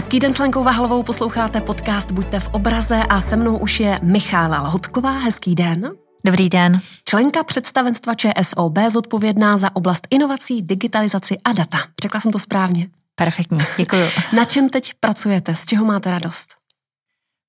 Hezký 0.00 0.20
den 0.20 0.34
s 0.34 0.38
Lenkou 0.38 0.64
Vahlovou, 0.64 1.02
posloucháte 1.02 1.60
podcast 1.60 2.12
Buďte 2.12 2.40
v 2.40 2.48
obraze 2.48 3.02
a 3.08 3.20
se 3.20 3.36
mnou 3.36 3.58
už 3.58 3.80
je 3.80 3.98
Michála 4.02 4.62
Lhotková. 4.62 5.18
Hezký 5.18 5.54
den. 5.54 5.90
Dobrý 6.24 6.48
den. 6.48 6.80
Členka 7.04 7.44
představenstva 7.44 8.14
ČSOB 8.14 8.78
zodpovědná 8.88 9.56
za 9.56 9.76
oblast 9.76 10.06
inovací, 10.10 10.62
digitalizaci 10.62 11.38
a 11.44 11.52
data. 11.52 11.78
Řekla 12.02 12.20
jsem 12.20 12.32
to 12.32 12.38
správně. 12.38 12.88
Perfektní, 13.14 13.58
děkuji. 13.76 14.08
Na 14.36 14.44
čem 14.44 14.68
teď 14.68 14.92
pracujete? 15.00 15.56
Z 15.56 15.64
čeho 15.66 15.84
máte 15.84 16.10
radost? 16.10 16.59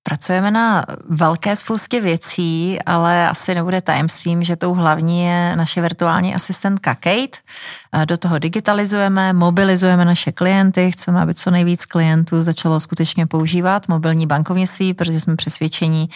Pracujeme 0.03 0.51
na 0.51 0.85
velké 1.09 1.55
spoustě 1.55 2.01
věcí, 2.01 2.79
ale 2.85 3.29
asi 3.29 3.55
nebude 3.55 3.81
tajemstvím, 3.81 4.43
že 4.43 4.55
tou 4.55 4.73
hlavní 4.73 5.23
je 5.23 5.55
naše 5.55 5.81
virtuální 5.81 6.35
asistentka 6.35 6.95
Kate. 6.95 7.37
Do 8.05 8.17
toho 8.17 8.39
digitalizujeme, 8.39 9.33
mobilizujeme 9.33 10.05
naše 10.05 10.31
klienty, 10.31 10.91
chceme, 10.91 11.21
aby 11.21 11.33
co 11.33 11.51
nejvíc 11.51 11.85
klientů 11.85 12.41
začalo 12.41 12.79
skutečně 12.79 13.27
používat 13.27 13.87
mobilní 13.87 14.27
bankovnictví, 14.27 14.93
protože 14.93 15.21
jsme 15.21 15.35
přesvědčení, 15.35 16.09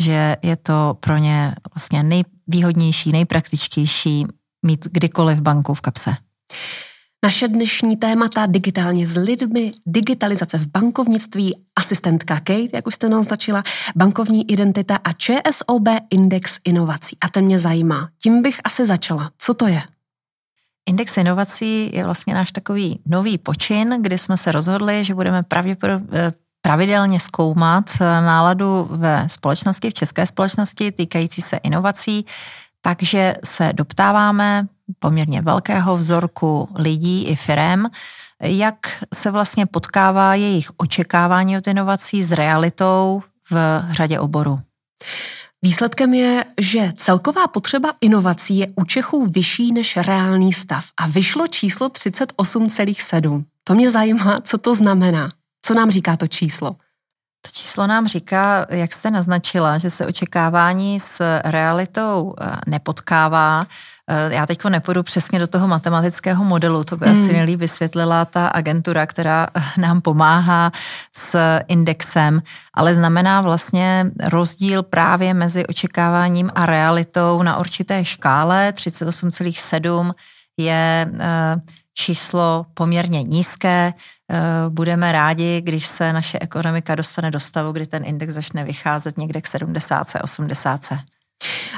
že 0.00 0.36
je 0.42 0.56
to 0.56 0.96
pro 1.00 1.16
ně 1.16 1.54
vlastně 1.74 2.02
nejvýhodnější, 2.02 3.12
nejpraktičtější 3.12 4.26
mít 4.66 4.88
kdykoliv 4.90 5.40
banku 5.40 5.74
v 5.74 5.80
kapse. 5.80 6.16
Naše 7.24 7.48
dnešní 7.48 7.96
témata 7.96 8.46
digitálně 8.46 9.06
s 9.06 9.16
lidmi, 9.16 9.72
digitalizace 9.86 10.58
v 10.58 10.66
bankovnictví, 10.66 11.56
asistentka 11.76 12.34
Kate, 12.34 12.68
jak 12.72 12.86
už 12.86 12.94
jste 12.94 13.08
naznačila, 13.08 13.62
bankovní 13.96 14.50
identita 14.50 14.98
a 15.04 15.12
ČSOB 15.12 15.88
index 16.10 16.58
inovací. 16.64 17.16
A 17.20 17.28
ten 17.28 17.44
mě 17.44 17.58
zajímá. 17.58 18.08
Tím 18.22 18.42
bych 18.42 18.60
asi 18.64 18.86
začala. 18.86 19.30
Co 19.38 19.54
to 19.54 19.66
je? 19.66 19.82
Index 20.88 21.16
inovací 21.16 21.90
je 21.94 22.04
vlastně 22.04 22.34
náš 22.34 22.52
takový 22.52 23.00
nový 23.06 23.38
počin, 23.38 23.96
kdy 24.00 24.18
jsme 24.18 24.36
se 24.36 24.52
rozhodli, 24.52 25.04
že 25.04 25.14
budeme 25.14 25.42
pravděpodobně 25.42 26.08
eh, 26.12 26.32
pravidelně 26.62 27.20
zkoumat 27.20 27.90
eh, 27.94 28.04
náladu 28.04 28.88
ve 28.90 29.28
společnosti, 29.28 29.90
v 29.90 29.94
české 29.94 30.26
společnosti 30.26 30.92
týkající 30.92 31.42
se 31.42 31.56
inovací, 31.56 32.26
takže 32.80 33.34
se 33.44 33.72
doptáváme 33.72 34.66
poměrně 34.98 35.42
velkého 35.42 35.96
vzorku 35.96 36.68
lidí 36.74 37.26
i 37.26 37.36
firem, 37.36 37.86
jak 38.42 39.04
se 39.14 39.30
vlastně 39.30 39.66
potkává 39.66 40.34
jejich 40.34 40.70
očekávání 40.76 41.58
od 41.58 41.66
inovací 41.66 42.22
s 42.22 42.32
realitou 42.32 43.22
v 43.50 43.82
řadě 43.90 44.20
oborů. 44.20 44.60
Výsledkem 45.62 46.14
je, 46.14 46.44
že 46.60 46.92
celková 46.96 47.46
potřeba 47.46 47.92
inovací 48.00 48.58
je 48.58 48.66
u 48.76 48.84
Čechů 48.84 49.26
vyšší 49.26 49.72
než 49.72 49.96
reálný 49.96 50.52
stav 50.52 50.84
a 50.96 51.06
vyšlo 51.06 51.46
číslo 51.46 51.88
38,7. 51.88 53.44
To 53.64 53.74
mě 53.74 53.90
zajímá, 53.90 54.40
co 54.40 54.58
to 54.58 54.74
znamená. 54.74 55.28
Co 55.62 55.74
nám 55.74 55.90
říká 55.90 56.16
to 56.16 56.26
číslo? 56.26 56.76
To 57.42 57.50
číslo 57.52 57.86
nám 57.86 58.06
říká, 58.06 58.66
jak 58.70 58.92
jste 58.92 59.10
naznačila, 59.10 59.78
že 59.78 59.90
se 59.90 60.06
očekávání 60.06 61.00
s 61.00 61.40
realitou 61.44 62.34
eh, 62.40 62.50
nepotkává. 62.66 63.66
Eh, 64.08 64.34
já 64.34 64.46
teď 64.46 64.64
nepůjdu 64.64 65.02
přesně 65.02 65.38
do 65.38 65.46
toho 65.46 65.68
matematického 65.68 66.44
modelu, 66.44 66.84
to 66.84 66.96
by 66.96 67.06
hmm. 67.06 67.24
asi 67.24 67.32
nejlíp 67.32 67.60
vysvětlila 67.60 68.24
ta 68.24 68.48
agentura, 68.48 69.06
která 69.06 69.46
eh, 69.54 69.80
nám 69.80 70.00
pomáhá 70.00 70.72
s 71.16 71.58
indexem, 71.68 72.42
ale 72.74 72.94
znamená 72.94 73.40
vlastně 73.40 74.10
rozdíl 74.24 74.82
právě 74.82 75.34
mezi 75.34 75.66
očekáváním 75.66 76.50
a 76.54 76.66
realitou 76.66 77.42
na 77.42 77.56
určité 77.56 78.04
škále. 78.04 78.72
38,7 78.76 80.12
je 80.56 81.10
číslo 81.94 82.66
poměrně 82.74 83.22
nízké. 83.22 83.94
Budeme 84.68 85.12
rádi, 85.12 85.60
když 85.60 85.86
se 85.86 86.12
naše 86.12 86.38
ekonomika 86.40 86.94
dostane 86.94 87.30
do 87.30 87.40
stavu, 87.40 87.72
kdy 87.72 87.86
ten 87.86 88.04
index 88.04 88.34
začne 88.34 88.64
vycházet 88.64 89.18
někde 89.18 89.40
k 89.40 89.46
70, 89.46 90.06
80. 90.22 90.80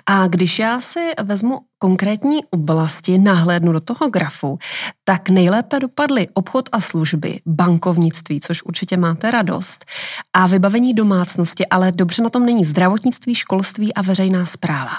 A 0.07 0.27
když 0.27 0.59
já 0.59 0.81
si 0.81 1.11
vezmu 1.23 1.61
konkrétní 1.79 2.45
oblasti, 2.51 3.19
nahlédnu 3.19 3.73
do 3.73 3.81
toho 3.81 4.11
grafu, 4.11 4.59
tak 5.05 5.29
nejlépe 5.29 5.81
dopadly 5.81 6.29
obchod 6.35 6.69
a 6.73 6.81
služby, 6.81 7.41
bankovnictví, 7.47 8.41
což 8.41 8.63
určitě 8.63 8.97
máte 8.97 9.31
radost, 9.31 9.85
a 10.33 10.47
vybavení 10.47 10.95
domácnosti, 10.95 11.67
ale 11.67 11.93
dobře 11.93 12.23
na 12.23 12.31
tom 12.31 12.47
není 12.47 12.65
zdravotnictví, 12.65 13.35
školství 13.35 13.95
a 13.95 14.03
veřejná 14.03 14.47
zpráva. 14.47 14.93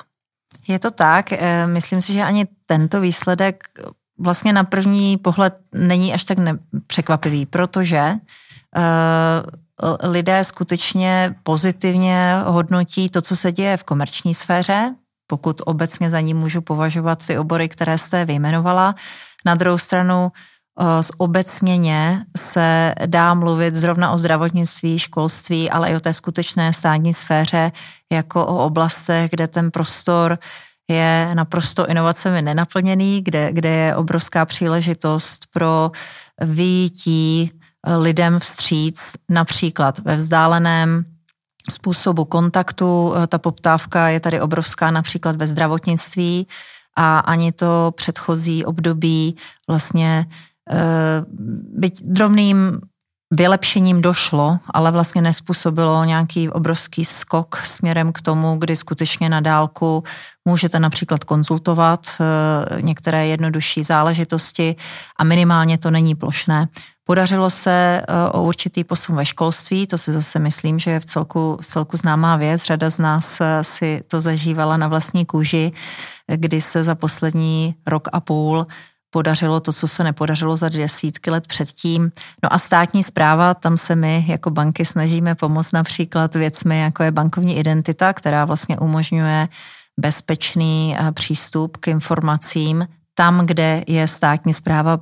Je 0.67 0.79
to 0.79 0.91
tak, 0.91 1.31
eh, 1.31 1.67
myslím 1.67 2.01
si, 2.01 2.13
že 2.13 2.23
ani 2.23 2.47
tento 2.65 3.01
výsledek 3.01 3.63
vlastně 4.19 4.53
na 4.53 4.63
první 4.63 5.17
pohled 5.17 5.53
není 5.73 6.13
až 6.13 6.23
tak 6.23 6.37
překvapivý, 6.87 7.45
protože 7.45 8.13
uh, 8.13 10.11
lidé 10.11 10.43
skutečně 10.43 11.35
pozitivně 11.43 12.35
hodnotí 12.45 13.09
to, 13.09 13.21
co 13.21 13.35
se 13.35 13.51
děje 13.51 13.77
v 13.77 13.83
komerční 13.83 14.33
sféře, 14.33 14.95
pokud 15.27 15.61
obecně 15.65 16.09
za 16.09 16.19
ní 16.19 16.33
můžu 16.33 16.61
považovat 16.61 17.27
ty 17.27 17.37
obory, 17.37 17.69
které 17.69 17.97
jste 17.97 18.25
vyjmenovala. 18.25 18.95
Na 19.45 19.55
druhou 19.55 19.77
stranu 19.77 20.31
z 21.01 21.11
obecněně 21.17 22.25
se 22.37 22.95
dá 23.05 23.33
mluvit 23.33 23.75
zrovna 23.75 24.11
o 24.11 24.17
zdravotnictví, 24.17 24.99
školství, 24.99 25.69
ale 25.69 25.89
i 25.89 25.95
o 25.95 25.99
té 25.99 26.13
skutečné 26.13 26.73
státní 26.73 27.13
sféře, 27.13 27.71
jako 28.11 28.45
o 28.45 28.65
oblastech, 28.65 29.31
kde 29.31 29.47
ten 29.47 29.71
prostor 29.71 30.39
je 30.89 31.31
naprosto 31.33 31.87
inovacemi 31.87 32.41
nenaplněný, 32.41 33.21
kde, 33.21 33.53
kde 33.53 33.69
je 33.69 33.95
obrovská 33.95 34.45
příležitost 34.45 35.45
pro 35.53 35.91
vyjítí 36.41 37.51
lidem 37.97 38.39
vstříc, 38.39 39.13
například 39.29 39.99
ve 39.99 40.15
vzdáleném 40.15 41.05
způsobu 41.71 42.25
kontaktu. 42.25 43.13
Ta 43.27 43.37
poptávka 43.37 44.09
je 44.09 44.19
tady 44.19 44.41
obrovská 44.41 44.91
například 44.91 45.35
ve 45.35 45.47
zdravotnictví 45.47 46.47
a 46.95 47.19
ani 47.19 47.51
to 47.51 47.93
předchozí 47.95 48.65
období 48.65 49.35
vlastně 49.67 50.25
eh, 50.71 50.77
byť 51.77 52.03
drobným 52.03 52.81
vylepšením 53.35 54.01
došlo, 54.01 54.59
ale 54.73 54.91
vlastně 54.91 55.21
nespůsobilo 55.21 56.03
nějaký 56.03 56.49
obrovský 56.49 57.05
skok 57.05 57.61
směrem 57.65 58.13
k 58.13 58.21
tomu, 58.21 58.55
kdy 58.57 58.75
skutečně 58.75 59.29
na 59.29 59.39
dálku 59.39 60.03
můžete 60.45 60.79
například 60.79 61.23
konzultovat 61.23 62.07
eh, 62.19 62.81
některé 62.81 63.27
jednodušší 63.27 63.83
záležitosti 63.83 64.75
a 65.17 65.23
minimálně 65.23 65.77
to 65.77 65.91
není 65.91 66.15
plošné. 66.15 66.67
Podařilo 67.03 67.49
se 67.49 68.01
eh, 68.01 68.29
o 68.31 68.43
určitý 68.43 68.83
posun 68.83 69.15
ve 69.15 69.25
školství, 69.25 69.87
to 69.87 69.97
si 69.97 70.13
zase 70.13 70.39
myslím, 70.39 70.79
že 70.79 70.91
je 70.91 70.99
v 70.99 71.05
celku, 71.05 71.57
v 71.61 71.65
celku 71.65 71.97
známá 71.97 72.35
věc. 72.35 72.63
Řada 72.63 72.89
z 72.89 72.97
nás 72.97 73.41
eh, 73.41 73.63
si 73.63 74.01
to 74.07 74.21
zažívala 74.21 74.77
na 74.77 74.87
vlastní 74.87 75.25
kůži, 75.25 75.71
kdy 76.27 76.61
se 76.61 76.83
za 76.83 76.95
poslední 76.95 77.75
rok 77.87 78.07
a 78.13 78.19
půl 78.19 78.67
podařilo 79.13 79.59
to, 79.59 79.73
co 79.73 79.87
se 79.87 80.03
nepodařilo 80.03 80.57
za 80.57 80.69
desítky 80.69 81.31
let 81.31 81.47
předtím. 81.47 82.11
No 82.43 82.53
a 82.53 82.57
státní 82.57 83.03
zpráva, 83.03 83.53
tam 83.53 83.77
se 83.77 83.95
my 83.95 84.25
jako 84.27 84.49
banky 84.49 84.85
snažíme 84.85 85.35
pomoct 85.35 85.71
například 85.71 86.35
věcmi, 86.35 86.79
jako 86.79 87.03
je 87.03 87.11
bankovní 87.11 87.57
identita, 87.57 88.13
která 88.13 88.45
vlastně 88.45 88.77
umožňuje 88.77 89.47
bezpečný 89.99 90.97
eh, 90.97 91.11
přístup 91.11 91.77
k 91.77 91.87
informacím 91.87 92.87
tam, 93.13 93.45
kde 93.45 93.83
je 93.87 94.07
státní 94.07 94.53
zpráva 94.53 94.99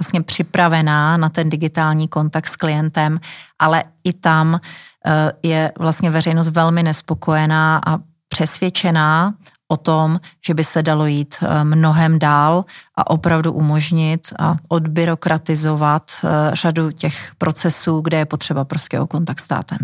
vlastně 0.00 0.22
připravená 0.22 1.16
na 1.16 1.28
ten 1.28 1.50
digitální 1.50 2.08
kontakt 2.08 2.48
s 2.48 2.56
klientem, 2.56 3.20
ale 3.58 3.84
i 4.04 4.12
tam 4.12 4.56
eh, 4.56 5.32
je 5.42 5.72
vlastně 5.78 6.10
veřejnost 6.10 6.48
velmi 6.48 6.82
nespokojená 6.82 7.80
a 7.86 7.98
přesvědčená 8.28 9.34
o 9.72 9.76
tom, 9.76 10.20
že 10.46 10.54
by 10.54 10.64
se 10.64 10.82
dalo 10.82 11.06
jít 11.06 11.34
eh, 11.42 11.64
mnohem 11.64 12.18
dál 12.18 12.64
a 12.94 13.10
opravdu 13.10 13.52
umožnit 13.52 14.32
a 14.38 14.56
odbyrokratizovat 14.68 16.10
eh, 16.24 16.28
řadu 16.52 16.90
těch 16.90 17.32
procesů, 17.38 18.00
kde 18.00 18.18
je 18.18 18.24
potřeba 18.24 18.64
prostě 18.64 19.00
o 19.00 19.06
kontakt 19.06 19.40
státem. 19.40 19.78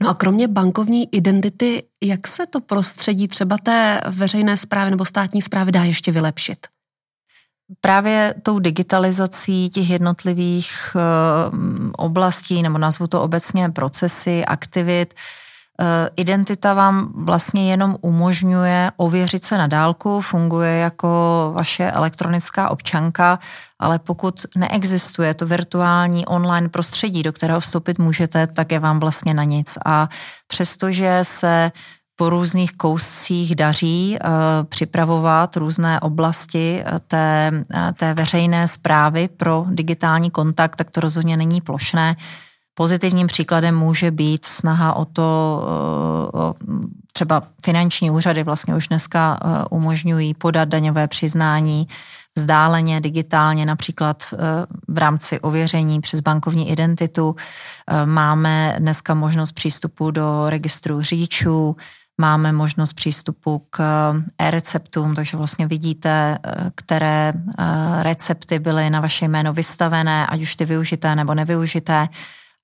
No 0.00 0.08
a 0.08 0.14
kromě 0.14 0.48
bankovní 0.48 1.08
identity, 1.14 1.82
jak 2.02 2.28
se 2.28 2.46
to 2.46 2.60
prostředí 2.60 3.28
třeba 3.28 3.58
té 3.58 4.00
veřejné 4.08 4.56
zprávy 4.56 4.90
nebo 4.90 5.04
státní 5.04 5.42
zprávy 5.42 5.72
dá 5.72 5.84
ještě 5.84 6.12
vylepšit? 6.12 6.66
Právě 7.80 8.34
tou 8.42 8.58
digitalizací 8.58 9.70
těch 9.70 9.90
jednotlivých 9.90 10.72
eh, 10.96 11.00
oblastí, 11.96 12.62
nebo 12.62 12.78
nazvu 12.78 13.06
to 13.06 13.22
obecně 13.22 13.68
procesy, 13.68 14.44
aktivit, 14.44 15.14
identita 16.16 16.74
vám 16.74 17.12
vlastně 17.14 17.70
jenom 17.70 17.96
umožňuje 18.00 18.90
ověřit 18.96 19.44
se 19.44 19.58
na 19.58 19.66
dálku, 19.66 20.20
funguje 20.20 20.76
jako 20.76 21.08
vaše 21.54 21.90
elektronická 21.90 22.70
občanka, 22.70 23.38
ale 23.78 23.98
pokud 23.98 24.46
neexistuje 24.56 25.34
to 25.34 25.46
virtuální 25.46 26.26
online 26.26 26.68
prostředí, 26.68 27.22
do 27.22 27.32
kterého 27.32 27.60
vstoupit 27.60 27.98
můžete, 27.98 28.46
tak 28.46 28.72
je 28.72 28.78
vám 28.78 29.00
vlastně 29.00 29.34
na 29.34 29.44
nic. 29.44 29.78
A 29.84 30.08
přestože 30.46 31.18
se 31.22 31.72
po 32.16 32.30
různých 32.30 32.72
kouscích 32.72 33.54
daří 33.54 34.18
uh, 34.18 34.30
připravovat 34.68 35.56
různé 35.56 36.00
oblasti 36.00 36.82
eh, 36.86 36.98
té, 37.08 37.52
té 37.96 38.14
veřejné 38.14 38.68
zprávy 38.68 39.28
pro 39.28 39.66
digitální 39.68 40.30
kontakt, 40.30 40.76
tak 40.76 40.90
to 40.90 41.00
rozhodně 41.00 41.36
není 41.36 41.60
plošné. 41.60 42.16
Pozitivním 42.74 43.26
příkladem 43.26 43.76
může 43.76 44.10
být 44.10 44.44
snaha 44.44 44.94
o 44.94 45.04
to, 45.04 45.22
o 46.32 46.54
třeba 47.12 47.42
finanční 47.64 48.10
úřady 48.10 48.42
vlastně 48.42 48.74
už 48.74 48.88
dneska 48.88 49.40
umožňují 49.70 50.34
podat 50.34 50.68
daňové 50.68 51.08
přiznání 51.08 51.88
vzdáleně, 52.36 53.00
digitálně, 53.00 53.66
například 53.66 54.22
v 54.88 54.98
rámci 54.98 55.40
ověření 55.40 56.00
přes 56.00 56.20
bankovní 56.20 56.70
identitu. 56.70 57.36
Máme 58.04 58.76
dneska 58.78 59.14
možnost 59.14 59.52
přístupu 59.52 60.10
do 60.10 60.46
registru 60.48 61.02
řidičů, 61.02 61.76
Máme 62.18 62.52
možnost 62.52 62.92
přístupu 62.92 63.66
k 63.70 63.80
eh, 64.38 64.46
e-receptům, 64.46 65.14
takže 65.14 65.36
vlastně 65.36 65.66
vidíte, 65.66 66.38
eh, 66.46 66.70
které 66.74 67.32
eh, 67.36 67.64
recepty 68.02 68.58
byly 68.58 68.90
na 68.90 69.00
vaše 69.00 69.28
jméno 69.28 69.52
vystavené, 69.52 70.26
ať 70.26 70.42
už 70.42 70.56
ty 70.56 70.64
využité 70.64 71.16
nebo 71.16 71.34
nevyužité, 71.34 72.08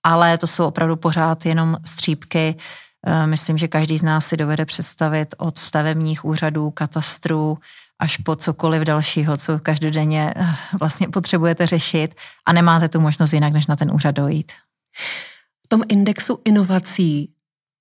ale 0.03 0.39
to 0.39 0.47
jsou 0.47 0.67
opravdu 0.67 0.97
pořád 0.97 1.47
jenom 1.47 1.77
střípky. 1.85 2.57
Myslím, 3.27 3.59
že 3.59 3.69
každý 3.69 3.99
z 3.99 4.03
nás 4.03 4.27
si 4.27 4.37
dovede 4.37 4.65
představit 4.65 5.35
od 5.39 5.59
stavebních 5.59 6.25
úřadů, 6.25 6.71
katastrů, 6.71 7.59
až 7.99 8.17
po 8.17 8.37
cokoliv 8.37 8.83
dalšího, 8.83 9.37
co 9.37 9.59
každodenně 9.59 10.35
vlastně 10.81 11.09
potřebujete 11.09 11.67
řešit 11.67 12.15
a 12.47 12.53
nemáte 12.53 12.89
tu 12.89 13.01
možnost 13.01 13.33
jinak, 13.33 13.53
než 13.53 13.67
na 13.67 13.77
ten 13.77 13.93
úřad 13.93 14.11
dojít. 14.11 14.53
V 15.65 15.69
tom 15.69 15.83
indexu 15.89 16.39
inovací 16.45 17.33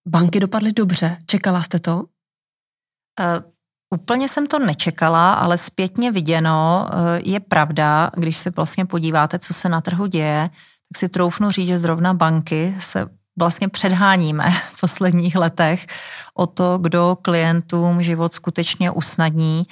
banky 0.08 0.40
dopadly 0.40 0.72
dobře. 0.72 1.18
Čekala 1.26 1.64
jste 1.64 1.80
to? 1.80 1.98
Uh, 1.98 2.04
úplně 3.96 4.30
jsem 4.30 4.48
to 4.48 4.60
nečekala, 4.60 5.34
ale 5.34 5.58
zpětně 5.58 6.12
viděno 6.12 6.90
je 7.24 7.40
pravda, 7.40 8.12
když 8.18 8.38
se 8.38 8.50
vlastně 8.50 8.86
podíváte, 8.86 9.40
co 9.40 9.54
se 9.54 9.70
na 9.70 9.82
trhu 9.82 10.06
děje, 10.06 10.50
tak 10.94 11.00
si 11.00 11.10
troufnu 11.10 11.52
říct, 11.52 11.68
že 11.68 11.78
zrovna 11.78 12.14
banky 12.14 12.76
se 12.80 13.08
vlastně 13.40 13.68
předháníme 13.68 14.52
v 14.52 14.82
posledních 14.82 15.36
letech 15.36 15.88
o 16.34 16.48
to, 16.48 16.78
kdo 16.78 17.18
klientům 17.22 18.02
život 18.02 18.34
skutečně 18.34 18.92
usnadní. 18.92 19.64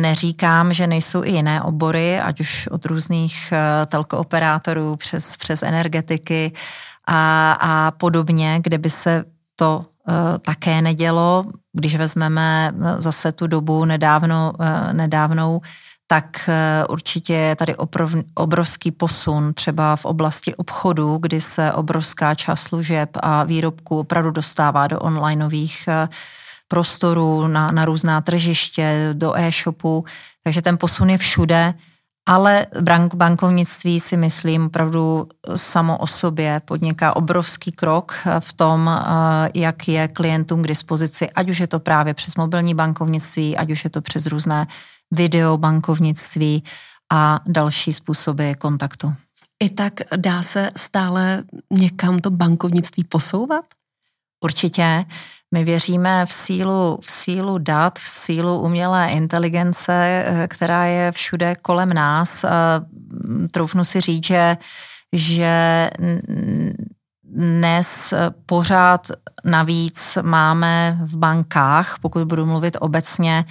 Neříkám, 0.00 0.72
že 0.72 0.86
nejsou 0.86 1.24
i 1.24 1.30
jiné 1.30 1.62
obory, 1.62 2.20
ať 2.20 2.40
už 2.40 2.66
od 2.66 2.86
různých 2.86 3.52
uh, 3.52 3.86
telkooperátorů 3.86 4.96
přes, 4.96 5.36
přes 5.36 5.62
energetiky 5.62 6.52
a, 7.06 7.52
a 7.52 7.90
podobně, 7.90 8.60
kde 8.62 8.78
by 8.78 8.90
se 8.90 9.24
to 9.56 9.84
uh, 10.08 10.14
také 10.38 10.82
nedělo. 10.82 11.44
Když 11.72 11.96
vezmeme 11.96 12.74
zase 12.98 13.32
tu 13.32 13.46
dobu 13.46 13.84
nedávno, 13.84 14.52
nedávnou, 14.92 15.60
tak 16.10 16.48
uh, 16.48 16.92
určitě 16.92 17.34
je 17.34 17.56
tady 17.56 17.76
oprov, 17.76 18.14
obrovský 18.34 18.90
posun 18.90 19.54
třeba 19.54 19.96
v 19.96 20.04
oblasti 20.04 20.54
obchodu, 20.54 21.18
kdy 21.18 21.40
se 21.40 21.72
obrovská 21.72 22.34
část 22.34 22.62
služeb 22.62 23.10
a 23.14 23.44
výrobků 23.44 23.98
opravdu 23.98 24.30
dostává 24.30 24.86
do 24.86 25.00
onlineových 25.00 25.88
prostorů, 26.70 27.46
na, 27.46 27.70
na 27.70 27.84
různá 27.84 28.20
tržiště, 28.20 29.10
do 29.12 29.38
e-shopu, 29.38 30.04
takže 30.44 30.62
ten 30.62 30.78
posun 30.78 31.10
je 31.10 31.18
všude. 31.18 31.74
Ale 32.28 32.66
bank, 32.80 33.14
bankovnictví 33.14 34.00
si 34.00 34.16
myslím 34.16 34.66
opravdu 34.66 35.28
samo 35.56 35.98
o 35.98 36.06
sobě 36.06 36.60
podniká 36.64 37.16
obrovský 37.16 37.72
krok 37.72 38.14
v 38.40 38.52
tom, 38.52 38.90
eh, 38.90 39.50
jak 39.54 39.88
je 39.88 40.08
klientům 40.08 40.62
k 40.62 40.66
dispozici, 40.66 41.30
ať 41.30 41.50
už 41.50 41.60
je 41.60 41.66
to 41.66 41.80
právě 41.80 42.14
přes 42.14 42.36
mobilní 42.36 42.74
bankovnictví, 42.74 43.56
ať 43.56 43.70
už 43.70 43.84
je 43.84 43.90
to 43.90 44.00
přes 44.00 44.26
různé 44.26 44.66
videobankovnictví 45.10 46.64
a 47.12 47.40
další 47.46 47.92
způsoby 47.92 48.52
kontaktu. 48.58 49.14
I 49.62 49.70
tak 49.70 49.92
dá 50.16 50.42
se 50.42 50.70
stále 50.76 51.44
někam 51.70 52.18
to 52.18 52.30
bankovnictví 52.30 53.04
posouvat? 53.04 53.64
Určitě. 54.44 55.04
My 55.54 55.64
věříme 55.64 56.26
v 56.26 56.32
sílu, 56.32 56.98
v 57.02 57.10
sílu 57.10 57.58
dat, 57.58 57.98
v 57.98 58.08
sílu 58.08 58.60
umělé 58.60 59.10
inteligence, 59.10 59.92
eh, 59.94 60.48
která 60.48 60.84
je 60.84 61.12
všude 61.12 61.54
kolem 61.62 61.92
nás. 61.92 62.44
Troufnu 63.50 63.84
si 63.84 64.00
říct, 64.00 64.24
že, 64.24 64.56
že 65.12 65.90
dnes 67.24 68.14
pořád 68.46 69.10
navíc 69.44 70.18
máme 70.22 70.98
v 71.02 71.16
bankách, 71.16 71.98
pokud 72.00 72.24
budu 72.24 72.46
mluvit 72.46 72.76
obecně, 72.80 73.44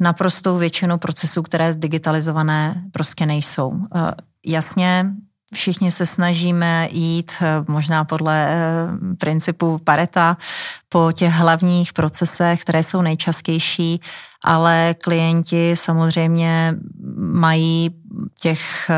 naprostou 0.00 0.58
většinu 0.58 0.98
procesů, 0.98 1.42
které 1.42 1.72
zdigitalizované 1.72 2.84
prostě 2.92 3.26
nejsou. 3.26 3.72
Eh, 3.94 4.12
jasně, 4.46 5.06
všichni 5.54 5.90
se 5.90 6.06
snažíme 6.06 6.88
jít 6.92 7.32
eh, 7.40 7.64
možná 7.68 8.04
podle 8.04 8.48
eh, 8.48 9.16
principu 9.18 9.78
Pareta 9.84 10.36
po 10.88 11.12
těch 11.12 11.32
hlavních 11.32 11.92
procesech, 11.92 12.62
které 12.62 12.82
jsou 12.82 13.02
nejčastější, 13.02 14.00
ale 14.44 14.94
klienti 15.02 15.76
samozřejmě 15.76 16.74
mají 17.16 17.90
těch 18.40 18.90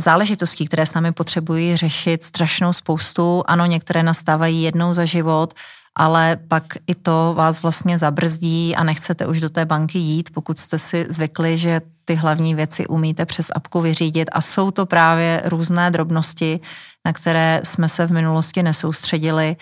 záležitostí, 0.00 0.66
které 0.66 0.86
s 0.86 0.94
námi 0.94 1.12
potřebují 1.12 1.76
řešit 1.76 2.22
strašnou 2.22 2.72
spoustu. 2.72 3.42
Ano, 3.46 3.66
některé 3.66 4.02
nastávají 4.02 4.62
jednou 4.62 4.94
za 4.94 5.04
život, 5.04 5.54
ale 5.98 6.36
pak 6.48 6.64
i 6.86 6.94
to 6.94 7.34
vás 7.36 7.62
vlastně 7.62 7.98
zabrzdí 7.98 8.76
a 8.76 8.84
nechcete 8.84 9.26
už 9.26 9.40
do 9.40 9.50
té 9.50 9.64
banky 9.64 9.98
jít, 9.98 10.30
pokud 10.34 10.58
jste 10.58 10.78
si 10.78 11.06
zvykli, 11.08 11.58
že 11.58 11.80
ty 12.04 12.14
hlavní 12.14 12.54
věci 12.54 12.86
umíte 12.86 13.26
přes 13.26 13.50
apku 13.54 13.80
vyřídit 13.80 14.30
a 14.32 14.40
jsou 14.40 14.70
to 14.70 14.86
právě 14.86 15.42
různé 15.44 15.90
drobnosti, 15.90 16.60
na 17.04 17.12
které 17.12 17.60
jsme 17.64 17.88
se 17.88 18.06
v 18.06 18.12
minulosti 18.12 18.62
nesoustředili, 18.62 19.56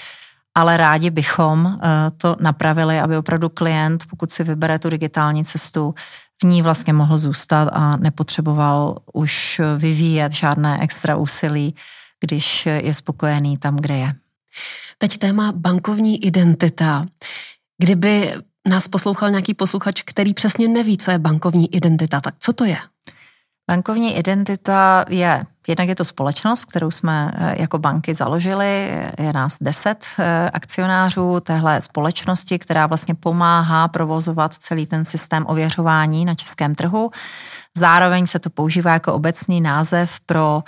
ale 0.54 0.76
rádi 0.76 1.10
bychom 1.10 1.66
eh, 1.66 1.88
to 2.16 2.36
napravili, 2.40 3.00
aby 3.00 3.16
opravdu 3.16 3.48
klient, 3.48 4.04
pokud 4.10 4.30
si 4.30 4.44
vybere 4.44 4.78
tu 4.78 4.90
digitální 4.90 5.44
cestu, 5.44 5.94
v 6.42 6.46
ní 6.46 6.62
vlastně 6.62 6.92
mohl 6.92 7.18
zůstat 7.18 7.68
a 7.72 7.96
nepotřeboval 7.96 8.98
už 9.12 9.60
vyvíjet 9.76 10.32
žádné 10.32 10.78
extra 10.80 11.16
úsilí, 11.16 11.74
když 12.20 12.66
je 12.66 12.94
spokojený 12.94 13.56
tam, 13.56 13.76
kde 13.76 13.96
je. 13.96 14.14
Teď 14.98 15.18
téma 15.18 15.52
bankovní 15.52 16.24
identita. 16.24 17.06
Kdyby 17.82 18.34
nás 18.68 18.88
poslouchal 18.88 19.30
nějaký 19.30 19.54
posluchač, 19.54 20.02
který 20.02 20.34
přesně 20.34 20.68
neví, 20.68 20.98
co 20.98 21.10
je 21.10 21.18
bankovní 21.18 21.74
identita, 21.74 22.20
tak 22.20 22.34
co 22.38 22.52
to 22.52 22.64
je? 22.64 22.78
Bankovní 23.70 24.16
identita 24.16 25.04
je, 25.08 25.46
jednak 25.68 25.88
je 25.88 25.94
to 25.94 26.04
společnost, 26.04 26.64
kterou 26.64 26.90
jsme 26.90 27.30
eh, 27.34 27.54
jako 27.60 27.78
banky 27.78 28.14
založili, 28.14 28.90
je 29.18 29.32
nás 29.34 29.56
deset 29.60 30.06
eh, 30.18 30.50
akcionářů 30.50 31.40
téhle 31.40 31.82
společnosti, 31.82 32.58
která 32.58 32.86
vlastně 32.86 33.14
pomáhá 33.14 33.88
provozovat 33.88 34.54
celý 34.54 34.86
ten 34.86 35.04
systém 35.04 35.46
ověřování 35.48 36.24
na 36.24 36.34
českém 36.34 36.74
trhu. 36.74 37.10
Zároveň 37.76 38.26
se 38.26 38.38
to 38.38 38.50
používá 38.50 38.92
jako 38.92 39.12
obecný 39.12 39.60
název 39.60 40.20
pro 40.26 40.62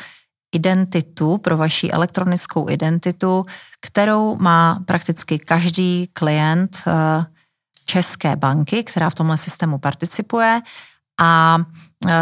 identitu, 0.53 1.39
pro 1.39 1.57
vaši 1.57 1.91
elektronickou 1.91 2.71
identitu, 2.71 3.45
kterou 3.81 4.37
má 4.37 4.83
prakticky 4.87 5.39
každý 5.39 6.11
klient 6.13 6.83
eh, 6.87 7.27
České 7.87 8.37
banky, 8.37 8.85
která 8.85 9.11
v 9.11 9.15
tomhle 9.15 9.39
systému 9.39 9.79
participuje. 9.79 10.61
A 11.21 11.59
eh, 12.09 12.13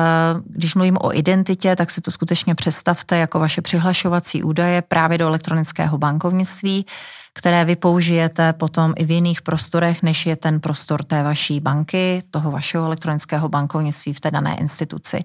když 0.47 0.75
mluvím 0.75 0.97
o 1.01 1.15
identitě, 1.15 1.77
tak 1.77 1.91
si 1.91 2.01
to 2.01 2.11
skutečně 2.11 2.55
představte 2.55 3.19
jako 3.19 3.39
vaše 3.39 3.63
přihlašovací 3.63 4.43
údaje 4.43 4.83
právě 4.83 5.19
do 5.19 5.27
elektronického 5.27 5.99
bankovnictví, 5.99 6.87
které 7.35 7.65
vy 7.65 7.77
použijete 7.77 8.53
potom 8.53 8.95
i 8.97 9.05
v 9.05 9.11
jiných 9.11 9.43
prostorech, 9.43 10.03
než 10.03 10.27
je 10.27 10.37
ten 10.37 10.61
prostor 10.61 11.05
té 11.05 11.23
vaší 11.23 11.61
banky, 11.61 12.23
toho 12.31 12.51
vašeho 12.51 12.87
elektronického 12.87 13.49
bankovnictví 13.49 14.13
v 14.13 14.21
té 14.21 14.31
dané 14.31 14.57
instituci. 14.57 15.25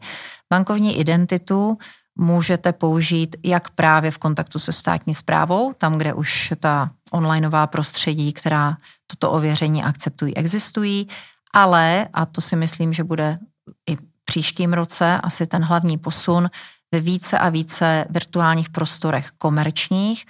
Bankovní 0.54 1.00
identitu 1.00 1.78
můžete 2.16 2.74
použít 2.74 3.36
jak 3.44 3.70
právě 3.70 4.12
v 4.12 4.18
kontaktu 4.18 4.60
se 4.60 4.72
státní 4.72 5.14
zprávou, 5.14 5.74
tam, 5.74 5.98
kde 5.98 6.14
už 6.14 6.54
ta 6.60 6.92
onlineová 7.12 7.68
prostředí, 7.68 8.34
která 8.34 8.78
toto 9.08 9.32
ověření 9.32 9.84
akceptují, 9.84 10.38
existují, 10.38 11.08
ale, 11.54 12.08
a 12.14 12.26
to 12.26 12.42
si 12.42 12.56
myslím, 12.56 12.94
že 12.94 13.04
bude 13.04 13.40
i 13.90 13.98
příštím 14.26 14.74
roce 14.74 15.20
asi 15.24 15.48
ten 15.48 15.64
hlavní 15.64 15.98
posun, 15.98 16.50
ve 16.92 17.00
více 17.00 17.40
a 17.40 17.50
více 17.50 18.06
virtuálních 18.10 18.70
prostorech 18.70 19.32
komerčních. 19.38 20.26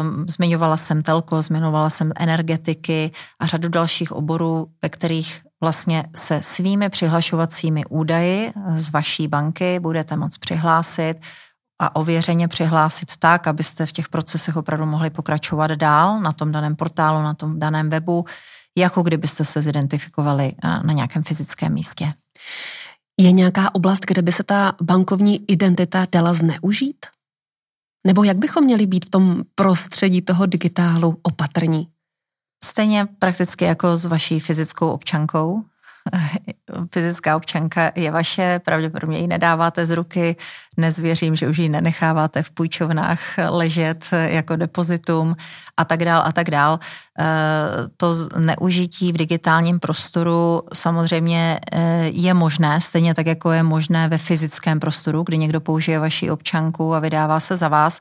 Um, 0.00 0.28
zmiňovala 0.28 0.76
jsem 0.76 1.02
telko, 1.02 1.42
zmiňovala 1.42 1.90
jsem 1.90 2.12
energetiky 2.16 3.10
a 3.38 3.46
řadu 3.46 3.68
dalších 3.68 4.12
oborů, 4.12 4.70
ve 4.82 4.88
kterých 4.88 5.42
vlastně 5.60 6.04
se 6.16 6.42
svými 6.42 6.90
přihlašovacími 6.90 7.84
údaji 7.84 8.52
z 8.76 8.90
vaší 8.90 9.28
banky 9.28 9.80
budete 9.80 10.16
moct 10.16 10.38
přihlásit 10.38 11.14
a 11.80 11.96
ověřeně 11.96 12.48
přihlásit 12.48 13.16
tak, 13.16 13.46
abyste 13.46 13.86
v 13.86 13.92
těch 13.92 14.08
procesech 14.08 14.56
opravdu 14.56 14.86
mohli 14.86 15.10
pokračovat 15.10 15.70
dál 15.70 16.20
na 16.20 16.32
tom 16.32 16.52
daném 16.52 16.76
portálu, 16.76 17.22
na 17.22 17.34
tom 17.34 17.58
daném 17.58 17.90
webu, 17.90 18.24
jako 18.78 19.02
kdybyste 19.02 19.44
se 19.44 19.62
zidentifikovali 19.62 20.54
eh, 20.64 20.68
na 20.68 20.92
nějakém 20.92 21.22
fyzickém 21.22 21.72
místě. 21.72 22.14
Je 23.20 23.32
nějaká 23.32 23.74
oblast, 23.74 24.06
kde 24.06 24.22
by 24.22 24.32
se 24.32 24.42
ta 24.42 24.72
bankovní 24.82 25.50
identita 25.50 26.06
dala 26.12 26.34
zneužít? 26.34 27.06
Nebo 28.06 28.24
jak 28.24 28.36
bychom 28.36 28.64
měli 28.64 28.86
být 28.86 29.04
v 29.04 29.10
tom 29.10 29.42
prostředí 29.54 30.22
toho 30.22 30.46
digitálu 30.46 31.18
opatrní? 31.22 31.88
Stejně 32.64 33.06
prakticky 33.18 33.64
jako 33.64 33.96
s 33.96 34.04
vaší 34.04 34.40
fyzickou 34.40 34.90
občankou. 34.90 35.62
Fyzická 36.92 37.36
občanka 37.36 37.92
je 37.94 38.10
vaše, 38.10 38.60
pravděpodobně 38.64 39.18
ji 39.18 39.26
nedáváte 39.26 39.86
z 39.86 39.90
ruky, 39.90 40.36
nezvěřím, 40.78 41.36
že 41.36 41.48
už 41.48 41.58
ji 41.58 41.68
nenecháváte 41.68 42.42
v 42.42 42.50
půjčovnách 42.50 43.20
ležet 43.48 44.06
jako 44.12 44.56
depozitum 44.56 45.36
a 45.76 45.84
tak 45.84 46.04
dál 46.04 46.22
a 46.24 46.32
tak 46.32 46.50
dál. 46.50 46.78
Eh, 47.20 47.24
to 47.96 48.14
neužití 48.38 49.12
v 49.12 49.16
digitálním 49.16 49.80
prostoru 49.80 50.62
samozřejmě 50.74 51.60
eh, 51.72 52.08
je 52.08 52.34
možné, 52.34 52.80
stejně 52.80 53.14
tak 53.14 53.26
jako 53.26 53.52
je 53.52 53.62
možné 53.62 54.08
ve 54.08 54.18
fyzickém 54.18 54.80
prostoru, 54.80 55.22
kdy 55.22 55.38
někdo 55.38 55.60
použije 55.60 55.98
vaši 55.98 56.30
občanku 56.30 56.94
a 56.94 56.98
vydává 56.98 57.40
se 57.40 57.56
za 57.56 57.68
vás. 57.68 58.00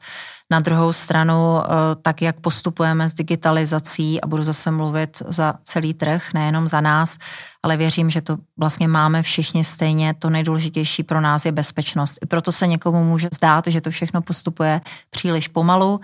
Na 0.52 0.60
druhou 0.60 0.94
stranu, 0.94 1.36
eh, 1.36 1.68
tak 2.02 2.22
jak 2.22 2.40
postupujeme 2.40 3.10
s 3.10 3.14
digitalizací, 3.14 4.22
a 4.22 4.28
budu 4.28 4.44
zase 4.44 4.72
mluvit 4.72 5.22
za 5.28 5.54
celý 5.64 5.94
trh, 5.94 6.34
nejenom 6.34 6.68
za 6.68 6.82
nás, 6.82 7.18
ale 7.64 7.78
věřím, 7.78 8.10
že 8.10 8.22
to 8.22 8.38
vlastně 8.58 8.88
máme 8.88 9.24
všichni 9.24 9.64
stejně, 9.64 10.14
to 10.20 10.30
nejdůležitější 10.30 11.04
pro 11.04 11.22
nás 11.22 11.46
je 11.46 11.52
bezpečnost. 11.52 12.18
I 12.24 12.26
proto 12.26 12.52
se 12.52 12.67
někomu 12.68 13.04
může 13.04 13.30
zdát, 13.34 13.68
že 13.68 13.82
to 13.82 13.92
všechno 13.92 14.22
postupuje 14.22 14.82
příliš 15.10 15.48
pomalu, 15.48 16.00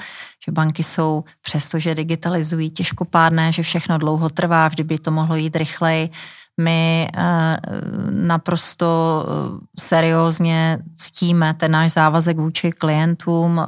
že 0.46 0.52
banky 0.52 0.84
jsou, 0.84 1.24
přestože 1.42 1.96
digitalizují, 1.96 2.70
těžkopádné, 2.70 3.52
že 3.52 3.64
všechno 3.64 3.98
dlouho 3.98 4.30
trvá, 4.30 4.68
vždy 4.68 4.84
by 4.84 4.98
to 4.98 5.12
mohlo 5.12 5.36
jít 5.36 5.56
rychleji. 5.56 6.10
My 6.62 7.08
eh, 7.18 7.58
naprosto 8.10 9.26
eh, 9.26 9.60
seriózně 9.80 10.80
ctíme 10.96 11.54
ten 11.54 11.72
náš 11.72 11.92
závazek 11.92 12.38
vůči 12.38 12.72
klientům, 12.72 13.60
eh, 13.60 13.66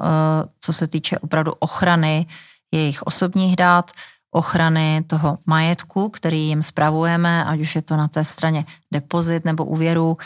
co 0.59 0.73
se 0.73 0.87
týče 0.87 1.19
opravdu 1.19 1.53
ochrany 1.59 2.25
jejich 2.71 3.03
osobních 3.03 3.55
dát, 3.55 3.91
ochrany 4.35 5.03
toho 5.07 5.37
majetku, 5.45 6.09
který 6.09 6.47
jim 6.47 6.63
spravujeme, 6.63 7.45
ať 7.45 7.59
už 7.59 7.75
je 7.75 7.81
to 7.81 7.97
na 7.97 8.07
té 8.07 8.23
straně 8.23 8.65
depozit 8.91 9.45
nebo 9.45 9.65
úvěru. 9.65 10.17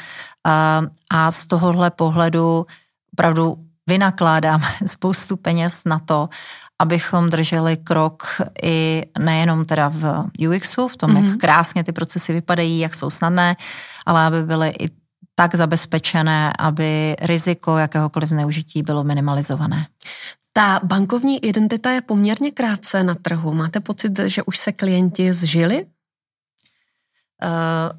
A 1.11 1.31
z 1.31 1.47
tohohle 1.47 1.91
pohledu 1.91 2.65
opravdu 3.13 3.57
vynakládáme 3.87 4.65
spoustu 4.85 5.37
peněz 5.37 5.81
na 5.85 5.99
to, 5.99 6.29
abychom 6.79 7.29
drželi 7.29 7.77
krok 7.77 8.41
i 8.63 9.03
nejenom 9.19 9.65
teda 9.65 9.89
v 9.89 10.25
UXu, 10.47 10.87
v 10.87 10.97
tom, 10.97 11.11
mm-hmm. 11.11 11.15
jak 11.15 11.25
mhm. 11.25 11.37
krásně 11.37 11.83
ty 11.83 11.91
procesy 11.91 12.33
vypadají, 12.33 12.79
jak 12.79 12.95
jsou 12.95 13.09
snadné, 13.09 13.55
ale 14.05 14.25
aby 14.25 14.43
byly 14.43 14.69
i 14.69 14.89
tak 15.35 15.55
zabezpečené, 15.55 16.53
aby 16.59 17.15
riziko 17.21 17.77
jakéhokoliv 17.77 18.29
zneužití 18.29 18.83
bylo 18.83 19.03
minimalizované. 19.03 19.87
Ta 20.53 20.79
bankovní 20.83 21.45
identita 21.45 21.91
je 21.91 22.01
poměrně 22.01 22.51
krátce 22.51 23.03
na 23.03 23.15
trhu. 23.15 23.53
Máte 23.53 23.79
pocit, 23.79 24.19
že 24.25 24.43
už 24.43 24.57
se 24.57 24.71
klienti 24.71 25.33
zžili? 25.33 25.85
Uh, 27.43 27.49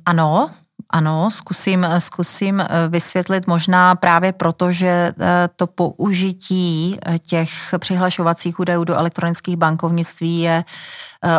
ano, 0.06 0.50
ano, 0.90 1.30
zkusím, 1.30 1.86
zkusím 1.98 2.60
eh, 2.60 2.66
vysvětlit 2.88 3.46
možná 3.46 3.94
právě 3.94 4.32
proto, 4.32 4.72
že 4.72 4.86
eh, 4.86 5.48
to 5.56 5.66
použití 5.66 6.98
těch 7.26 7.50
přihlašovacích 7.78 8.60
údajů 8.60 8.84
do 8.84 8.94
elektronických 8.94 9.56
bankovnictví 9.56 10.40
je 10.40 10.64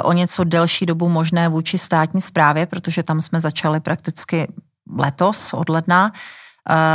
o 0.03 0.13
něco 0.13 0.43
delší 0.43 0.85
dobu 0.85 1.09
možné 1.09 1.49
vůči 1.49 1.77
státní 1.77 2.21
správě, 2.21 2.65
protože 2.65 3.03
tam 3.03 3.21
jsme 3.21 3.41
začali 3.41 3.79
prakticky 3.79 4.47
letos 4.97 5.53
od 5.53 5.69
ledna 5.69 6.11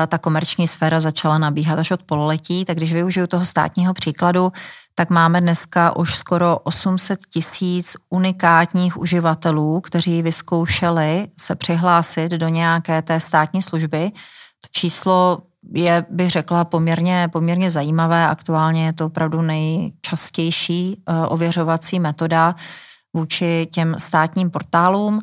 ta 0.08 0.18
komerční 0.18 0.68
sféra 0.68 1.00
začala 1.00 1.38
nabíhat 1.38 1.78
až 1.78 1.90
od 1.90 2.02
pololetí, 2.02 2.64
tak 2.64 2.76
když 2.76 2.92
využiju 2.92 3.26
toho 3.26 3.44
státního 3.44 3.94
příkladu, 3.94 4.52
tak 4.94 5.10
máme 5.10 5.40
dneska 5.40 5.96
už 5.96 6.14
skoro 6.14 6.58
800 6.58 7.26
tisíc 7.26 7.96
unikátních 8.10 8.96
uživatelů, 8.96 9.80
kteří 9.80 10.22
vyzkoušeli 10.22 11.28
se 11.40 11.54
přihlásit 11.54 12.32
do 12.32 12.48
nějaké 12.48 13.02
té 13.02 13.20
státní 13.20 13.62
služby. 13.62 14.10
To 14.60 14.68
číslo 14.70 15.38
je, 15.74 16.06
bych 16.10 16.30
řekla, 16.30 16.64
poměrně, 16.64 17.28
poměrně 17.32 17.70
zajímavé. 17.70 18.28
Aktuálně 18.28 18.86
je 18.86 18.92
to 18.92 19.06
opravdu 19.06 19.42
nejčastější 19.42 21.02
uh, 21.08 21.16
ověřovací 21.28 22.00
metoda 22.00 22.54
vůči 23.14 23.68
těm 23.72 23.94
státním 23.98 24.50
portálům. 24.50 25.20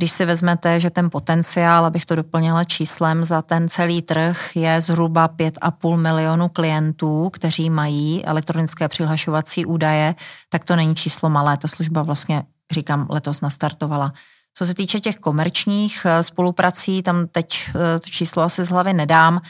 Když 0.00 0.12
si 0.12 0.24
vezmete, 0.24 0.80
že 0.80 0.90
ten 0.90 1.10
potenciál, 1.10 1.84
abych 1.84 2.06
to 2.06 2.16
doplnila 2.16 2.64
číslem, 2.64 3.24
za 3.24 3.42
ten 3.42 3.68
celý 3.68 4.02
trh 4.02 4.56
je 4.56 4.80
zhruba 4.80 5.28
5,5 5.28 5.96
milionu 5.96 6.48
klientů, 6.48 7.30
kteří 7.32 7.70
mají 7.70 8.24
elektronické 8.24 8.88
přihlašovací 8.88 9.66
údaje, 9.66 10.14
tak 10.48 10.64
to 10.64 10.76
není 10.76 10.94
číslo 10.94 11.30
malé. 11.30 11.56
Ta 11.56 11.68
služba 11.68 12.02
vlastně, 12.02 12.42
říkám, 12.70 13.06
letos 13.10 13.40
nastartovala. 13.40 14.12
Co 14.54 14.66
se 14.66 14.74
týče 14.74 15.00
těch 15.00 15.16
komerčních 15.16 16.02
eh, 16.04 16.22
spoluprací, 16.22 17.02
tam 17.02 17.26
teď 17.26 17.60
eh, 17.68 17.98
to 17.98 18.10
číslo 18.10 18.42
asi 18.42 18.64
z 18.64 18.70
hlavy 18.70 18.92
nedám, 18.92 19.40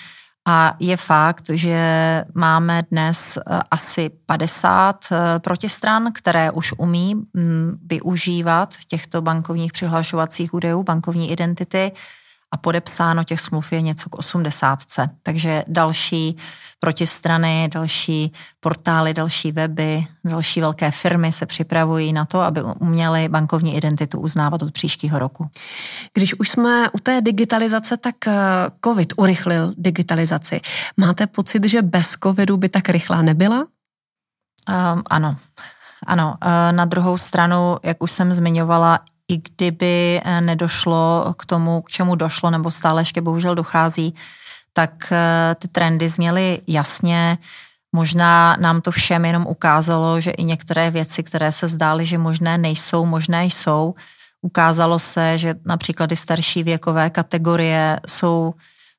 a 0.50 0.76
je 0.80 0.96
fakt, 0.96 1.50
že 1.54 1.78
máme 2.34 2.82
dnes 2.90 3.36
eh, 3.36 3.60
asi 3.70 4.10
50 4.26 5.06
eh, 5.12 5.38
protistran, 5.38 6.12
které 6.12 6.50
už 6.50 6.74
umí 6.78 7.14
mm, 7.14 7.78
využívat 7.86 8.74
těchto 8.88 9.22
bankovních 9.22 9.72
přihlašovacích 9.72 10.54
údajů, 10.54 10.82
bankovní 10.82 11.32
identity 11.32 11.92
a 12.52 12.56
podepsáno 12.56 13.24
těch 13.24 13.40
smluv 13.40 13.72
je 13.72 13.80
něco 13.80 14.10
k 14.10 14.18
80. 14.18 14.78
Takže 15.22 15.64
další 15.68 16.36
protistrany, 16.78 17.68
další 17.74 18.32
portály, 18.60 19.14
další 19.14 19.52
weby, 19.52 20.06
další 20.24 20.60
velké 20.60 20.90
firmy 20.90 21.32
se 21.32 21.46
připravují 21.46 22.12
na 22.12 22.24
to, 22.24 22.40
aby 22.40 22.62
uměli 22.62 23.28
bankovní 23.28 23.76
identitu 23.76 24.20
uznávat 24.20 24.62
od 24.62 24.72
příštího 24.72 25.18
roku. 25.18 25.50
Když 26.14 26.34
už 26.34 26.48
jsme 26.48 26.90
u 26.90 26.98
té 26.98 27.20
digitalizace, 27.20 27.96
tak 27.96 28.14
eh, 28.26 28.32
COVID 28.84 29.12
urychlil 29.16 29.72
digitalizaci. 29.76 30.60
Máte 30.96 31.26
pocit, 31.26 31.64
že 31.64 31.82
bez 31.82 32.10
COVIDu 32.10 32.56
by 32.56 32.68
tak 32.68 32.88
rychlá 32.88 33.22
nebyla? 33.22 33.58
Um, 33.58 35.02
ano. 35.10 35.36
Ano, 36.06 36.34
eh, 36.42 36.72
na 36.72 36.84
druhou 36.84 37.18
stranu, 37.18 37.76
jak 37.82 38.02
už 38.02 38.10
jsem 38.10 38.32
zmiňovala, 38.32 38.98
i 39.30 39.38
kdyby 39.38 40.20
eh, 40.24 40.40
nedošlo 40.40 41.34
k 41.38 41.46
tomu, 41.46 41.82
k 41.82 41.90
čemu 41.90 42.14
došlo, 42.14 42.50
nebo 42.50 42.70
stále 42.70 43.00
ještě 43.02 43.20
bohužel 43.20 43.54
dochází, 43.54 44.14
tak 44.72 45.12
eh, 45.12 45.54
ty 45.54 45.68
trendy 45.68 46.08
zněly 46.08 46.60
jasně. 46.66 47.38
Možná 47.92 48.56
nám 48.60 48.80
to 48.80 48.90
všem 48.90 49.24
jenom 49.24 49.46
ukázalo, 49.46 50.20
že 50.20 50.30
i 50.30 50.44
některé 50.44 50.90
věci, 50.90 51.22
které 51.22 51.52
se 51.52 51.68
zdály, 51.68 52.06
že 52.06 52.18
možné 52.18 52.58
nejsou, 52.58 53.06
možné 53.06 53.44
jsou. 53.44 53.94
Ukázalo 54.42 54.98
se, 54.98 55.38
že 55.38 55.54
například 55.66 56.12
i 56.12 56.16
starší 56.16 56.62
věkové 56.62 57.10
kategorie 57.10 58.00
jsou, 58.08 58.54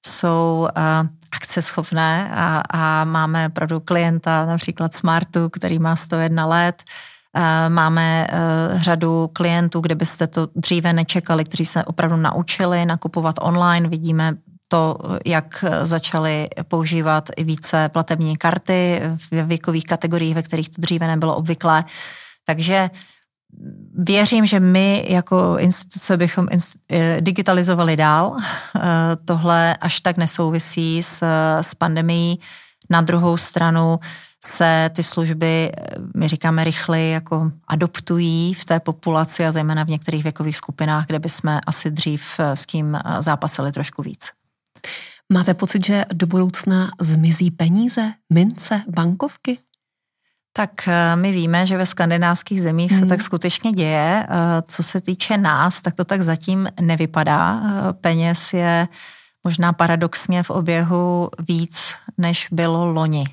jsou 0.05 0.67
uh, 0.77 1.07
akceschopné 1.31 2.31
a, 2.33 2.61
a 2.69 3.03
máme 3.03 3.47
opravdu 3.47 3.79
klienta 3.79 4.45
například 4.45 4.93
Smartu, 4.93 5.49
který 5.49 5.79
má 5.79 5.95
101 5.95 6.45
let, 6.45 6.83
Eh, 6.83 7.10
máme 7.69 8.27
eh, 8.29 8.37
řadu 8.79 9.29
klientů, 9.33 9.79
kde 9.79 9.95
byste 9.95 10.27
to 10.27 10.47
dříve 10.55 10.93
nečekali, 10.93 11.43
kteří 11.43 11.65
se 11.65 11.85
opravdu 11.85 12.17
naučili 12.17 12.85
nakupovat 12.85 13.35
online. 13.41 13.89
Vidíme 13.89 14.33
to, 14.67 14.97
jak 15.25 15.65
začali 15.83 16.47
používat 16.67 17.29
i 17.37 17.43
více 17.43 17.89
platební 17.89 18.37
karty 18.37 19.01
v 19.15 19.43
věkových 19.43 19.85
kategoriích, 19.85 20.35
ve 20.35 20.43
kterých 20.43 20.69
to 20.69 20.81
dříve 20.81 21.07
nebylo 21.07 21.35
obvyklé. 21.35 21.83
Takže 22.45 22.89
věřím, 23.93 24.45
že 24.45 24.59
my 24.59 25.05
jako 25.09 25.55
instituce 25.57 26.17
bychom 26.17 26.47
eh, 26.89 27.17
digitalizovali 27.21 27.95
dál. 27.95 28.37
Tohle 29.25 29.77
až 29.77 29.99
tak 29.99 30.17
nesouvisí 30.17 31.03
s, 31.03 31.23
s 31.61 31.75
pandemií. 31.75 32.39
Na 32.91 33.01
druhou 33.01 33.37
stranu 33.37 33.99
se 34.45 34.89
ty 34.93 35.03
služby, 35.03 35.71
my 36.15 36.27
říkáme 36.27 36.63
rychleji, 36.63 37.11
jako 37.11 37.51
adoptují 37.67 38.53
v 38.53 38.65
té 38.65 38.79
populaci 38.79 39.45
a 39.45 39.51
zejména 39.51 39.83
v 39.83 39.89
některých 39.89 40.23
věkových 40.23 40.57
skupinách, 40.57 41.05
kde 41.05 41.19
bychom 41.19 41.59
asi 41.67 41.91
dřív 41.91 42.39
eh, 42.39 42.55
s 42.55 42.65
tím 42.65 42.95
eh, 42.95 43.21
zápasili 43.21 43.71
trošku 43.71 44.01
víc. 44.01 44.29
Máte 45.33 45.53
pocit, 45.53 45.85
že 45.85 46.05
do 46.13 46.27
budoucna 46.27 46.89
zmizí 46.99 47.51
peníze, 47.51 48.13
mince, 48.33 48.81
bankovky? 48.87 49.57
Tak 50.53 50.87
eh, 50.87 51.15
my 51.15 51.31
víme, 51.31 51.67
že 51.67 51.77
ve 51.77 51.85
skandinávských 51.85 52.61
zemích 52.61 52.91
se 52.91 52.97
hmm. 52.97 53.09
tak 53.09 53.21
skutečně 53.21 53.71
děje. 53.71 54.27
Co 54.67 54.83
se 54.83 55.01
týče 55.01 55.37
nás, 55.37 55.81
tak 55.81 55.95
to 55.95 56.05
tak 56.05 56.21
zatím 56.21 56.67
nevypadá. 56.81 57.61
Peněz 58.01 58.53
je 58.53 58.87
možná 59.43 59.73
paradoxně 59.73 60.43
v 60.43 60.49
oběhu 60.49 61.29
víc, 61.47 61.95
než 62.17 62.47
bylo 62.51 62.85
loni. 62.85 63.25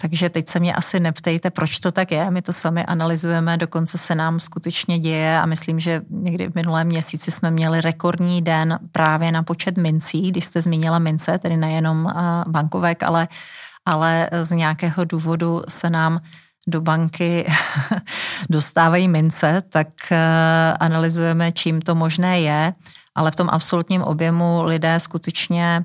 Takže 0.00 0.30
teď 0.30 0.48
se 0.48 0.60
mě 0.60 0.74
asi 0.74 1.00
neptejte, 1.00 1.50
proč 1.50 1.80
to 1.80 1.92
tak 1.92 2.10
je. 2.10 2.30
My 2.30 2.42
to 2.42 2.52
sami 2.52 2.84
analyzujeme, 2.84 3.56
dokonce 3.56 3.98
se 3.98 4.14
nám 4.14 4.40
skutečně 4.40 4.98
děje 4.98 5.38
a 5.38 5.46
myslím, 5.46 5.80
že 5.80 6.02
někdy 6.10 6.48
v 6.48 6.54
minulém 6.54 6.86
měsíci 6.86 7.30
jsme 7.30 7.50
měli 7.50 7.80
rekordní 7.80 8.42
den 8.42 8.78
právě 8.92 9.32
na 9.32 9.42
počet 9.42 9.76
mincí, 9.76 10.30
když 10.30 10.44
jste 10.44 10.62
zmínila 10.62 10.98
mince, 10.98 11.38
tedy 11.38 11.56
nejenom 11.56 12.12
bankovek, 12.48 13.02
ale 13.02 13.28
ale 13.86 14.30
z 14.42 14.50
nějakého 14.50 15.04
důvodu 15.04 15.62
se 15.68 15.90
nám 15.90 16.20
do 16.66 16.80
banky 16.80 17.52
dostávají 18.50 19.08
mince, 19.08 19.62
tak 19.68 19.88
analyzujeme, 20.80 21.52
čím 21.52 21.80
to 21.80 21.94
možné 21.94 22.40
je, 22.40 22.72
ale 23.14 23.30
v 23.30 23.36
tom 23.36 23.48
absolutním 23.50 24.02
objemu 24.02 24.62
lidé 24.62 25.00
skutečně 25.00 25.84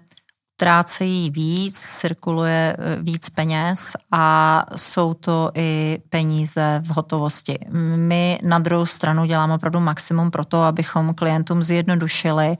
trácejí 0.60 1.29
víc, 1.29 1.79
cirkuluje 1.79 2.77
eh, 2.79 2.98
víc 3.01 3.29
peněz 3.29 3.91
a 4.12 4.65
jsou 4.75 5.13
to 5.13 5.51
i 5.55 6.00
peníze 6.10 6.81
v 6.84 6.89
hotovosti. 6.89 7.57
My 7.96 8.39
na 8.43 8.60
druhou 8.60 8.86
stranu 8.86 9.25
děláme 9.25 9.53
opravdu 9.53 9.79
maximum 9.79 10.31
pro 10.31 10.46
to, 10.46 10.62
abychom 10.62 11.13
klientům 11.13 11.63
zjednodušili 11.63 12.57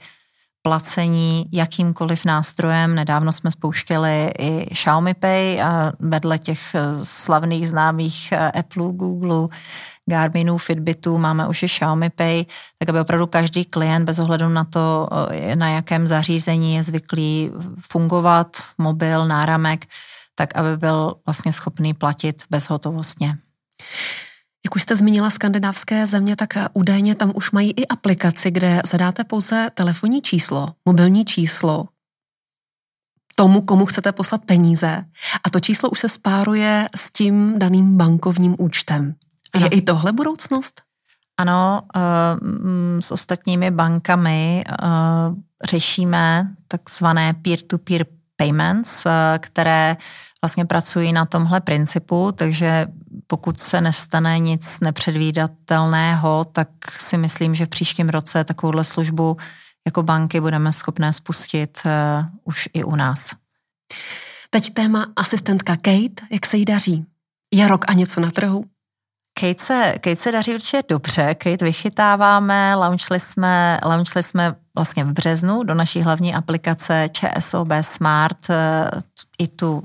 placení 0.62 1.45
jakýmkoliv 1.51 2.25
nástrojem. 2.25 2.95
Nedávno 2.95 3.31
jsme 3.31 3.51
spouštěli 3.51 4.31
i 4.39 4.65
Xiaomi 4.74 5.13
Pay 5.13 5.62
a 5.62 5.91
vedle 6.00 6.39
těch 6.39 6.75
eh, 6.75 6.81
slavných 7.03 7.69
známých 7.69 8.31
eh, 8.31 8.51
Apple, 8.51 8.91
Google, 8.91 9.47
Garminu, 10.09 10.57
Fitbitu, 10.57 11.17
máme 11.17 11.47
už 11.47 11.63
i 11.63 11.67
Xiaomi 11.67 12.09
Pay, 12.09 12.45
tak 12.77 12.89
aby 12.89 12.99
opravdu 12.99 13.27
každý 13.27 13.65
klient 13.65 14.05
bez 14.05 14.19
ohledu 14.19 14.49
na 14.49 14.63
to, 14.63 15.09
eh, 15.31 15.55
na 15.55 15.69
jakém 15.69 16.07
zařízení 16.07 16.75
je 16.75 16.83
zvyklý 16.83 17.51
fungovat, 17.79 18.57
mobil, 18.77 19.27
náramek, 19.27 19.85
tak 20.35 20.55
aby 20.55 20.77
byl 20.77 21.15
vlastně 21.25 21.53
schopný 21.53 21.93
platit 21.93 22.43
bezhotovostně. 22.49 23.37
Jak 24.65 24.75
už 24.75 24.81
jste 24.81 24.95
zmínila 24.95 25.29
skandinávské 25.29 26.07
země, 26.07 26.35
tak 26.35 26.49
údajně 26.73 27.15
tam 27.15 27.31
už 27.35 27.51
mají 27.51 27.71
i 27.71 27.87
aplikaci, 27.87 28.51
kde 28.51 28.81
zadáte 28.85 29.23
pouze 29.23 29.69
telefonní 29.73 30.21
číslo, 30.21 30.67
mobilní 30.85 31.25
číslo 31.25 31.87
tomu, 33.35 33.61
komu 33.61 33.85
chcete 33.85 34.11
poslat 34.11 34.41
peníze 34.45 35.05
a 35.43 35.49
to 35.49 35.59
číslo 35.59 35.89
už 35.89 35.99
se 35.99 36.09
spáruje 36.09 36.89
s 36.95 37.11
tím 37.11 37.59
daným 37.59 37.97
bankovním 37.97 38.55
účtem. 38.57 39.15
Ano. 39.57 39.65
Je 39.71 39.79
i 39.79 39.81
tohle 39.81 40.11
budoucnost? 40.11 40.81
Ano, 41.39 41.81
uh, 41.95 42.01
s 42.99 43.11
ostatními 43.11 43.71
bankami 43.71 44.63
uh, 44.83 44.87
řešíme 45.69 46.47
takzvané 46.67 47.33
peer-to-peer 47.33 48.05
payments, 48.35 49.05
uh, 49.05 49.11
které 49.39 49.97
vlastně 50.41 50.65
pracují 50.65 51.13
na 51.13 51.25
tomhle 51.25 51.61
principu, 51.61 52.31
takže 52.31 52.87
pokud 53.27 53.59
se 53.59 53.81
nestane 53.81 54.39
nic 54.39 54.79
nepředvídatelného, 54.79 56.45
tak 56.51 56.69
si 56.97 57.17
myslím, 57.17 57.55
že 57.55 57.65
v 57.65 57.69
příštím 57.69 58.09
roce 58.09 58.43
takovouhle 58.43 58.83
službu 58.83 59.37
jako 59.85 60.03
banky 60.03 60.41
budeme 60.41 60.71
schopné 60.71 61.13
spustit 61.13 61.81
už 62.43 62.69
i 62.73 62.83
u 62.83 62.95
nás. 62.95 63.29
Teď 64.49 64.73
téma 64.73 65.07
asistentka 65.15 65.75
Kate, 65.75 66.25
jak 66.31 66.45
se 66.45 66.57
jí 66.57 66.65
daří? 66.65 67.05
Je 67.53 67.67
rok 67.67 67.85
a 67.87 67.93
něco 67.93 68.21
na 68.21 68.31
trhu? 68.31 68.65
Kate 69.39 69.63
se, 69.63 69.94
Kate 70.01 70.15
se 70.15 70.32
daří 70.32 70.53
určitě 70.53 70.84
dobře, 70.89 71.36
Kate 71.36 71.65
vychytáváme, 71.65 72.75
launchli 72.75 73.20
jsme, 73.20 73.79
launchli 73.86 74.24
jsme 74.24 74.56
vlastně 74.75 75.03
v 75.03 75.13
březnu 75.13 75.63
do 75.63 75.74
naší 75.74 76.01
hlavní 76.01 76.36
aplikace 76.36 77.10
ČSOB 77.12 77.67
Smart 77.82 78.50
eh, 78.50 78.89
i 79.39 79.48
tu 79.48 79.84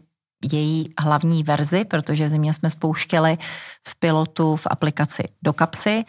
její 0.52 0.94
hlavní 1.00 1.42
verzi, 1.42 1.84
protože 1.84 2.30
zimě 2.30 2.52
jsme 2.52 2.70
spouštěli 2.70 3.38
v 3.88 3.98
pilotu 3.98 4.56
v 4.56 4.66
aplikaci 4.70 5.22
do 5.42 5.52
kapsy. 5.52 6.04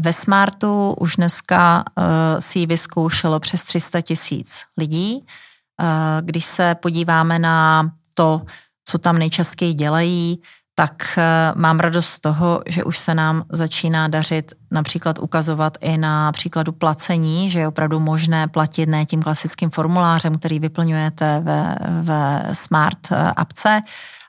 Ve 0.00 0.12
Smartu 0.12 0.94
už 1.00 1.16
dneska 1.16 1.84
uh, 1.98 2.04
si 2.38 2.58
ji 2.58 2.66
vyzkoušelo 2.66 3.40
přes 3.40 3.62
300 3.62 4.00
tisíc 4.00 4.62
lidí. 4.76 5.14
Uh, 5.16 5.86
když 6.20 6.44
se 6.44 6.74
podíváme 6.74 7.38
na 7.38 7.90
to, 8.14 8.42
co 8.84 8.98
tam 8.98 9.18
nejčastěji 9.18 9.74
dělají, 9.74 10.42
tak 10.82 11.18
eh, 11.18 11.52
mám 11.54 11.80
radost 11.80 12.08
z 12.08 12.20
toho, 12.20 12.62
že 12.66 12.84
už 12.84 12.98
se 12.98 13.14
nám 13.14 13.44
začíná 13.52 14.08
dařit 14.08 14.52
například 14.70 15.18
ukazovat 15.18 15.78
i 15.80 15.98
na 15.98 16.32
příkladu 16.32 16.72
placení, 16.72 17.50
že 17.50 17.58
je 17.58 17.68
opravdu 17.68 18.00
možné 18.00 18.48
platit 18.48 18.88
ne 18.88 19.06
tím 19.06 19.22
klasickým 19.22 19.70
formulářem, 19.70 20.38
který 20.38 20.58
vyplňujete 20.58 21.40
ve, 21.40 21.76
ve 22.00 22.48
smart 22.52 22.98
eh, 23.12 23.16
apce, 23.36 23.80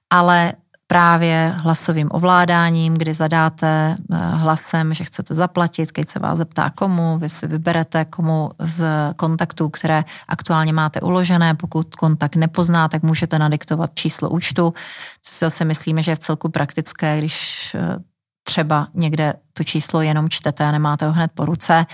ale 0.09 0.53
právě 0.93 1.55
hlasovým 1.63 2.09
ovládáním, 2.11 2.93
kdy 2.93 3.13
zadáte 3.13 3.97
eh, 3.97 4.17
hlasem, 4.17 4.93
že 4.93 5.03
chcete 5.03 5.35
zaplatit, 5.35 5.91
když 5.91 6.09
se 6.09 6.19
vás 6.19 6.37
zeptá 6.37 6.69
komu, 6.69 7.17
vy 7.17 7.29
si 7.29 7.47
vyberete 7.47 8.05
komu 8.05 8.51
z 8.59 8.85
kontaktů, 9.15 9.69
které 9.69 10.03
aktuálně 10.27 10.73
máte 10.73 11.01
uložené. 11.01 11.55
Pokud 11.55 11.95
kontakt 11.95 12.35
nepozná, 12.35 12.87
tak 12.87 13.03
můžete 13.03 13.39
nadiktovat 13.39 13.91
číslo 13.93 14.29
účtu, 14.29 14.73
co 15.21 15.31
si 15.31 15.45
zase 15.45 15.65
myslíme, 15.65 16.03
že 16.03 16.11
je 16.11 16.15
v 16.15 16.19
celku 16.19 16.49
praktické, 16.49 17.17
když 17.17 17.75
eh, 17.75 17.99
třeba 18.43 18.87
někde 18.93 19.33
to 19.53 19.63
číslo 19.63 20.01
jenom 20.01 20.29
čtete 20.29 20.63
a 20.63 20.71
nemáte 20.71 21.05
ho 21.05 21.13
hned 21.13 21.31
po 21.33 21.45
ruce. 21.45 21.85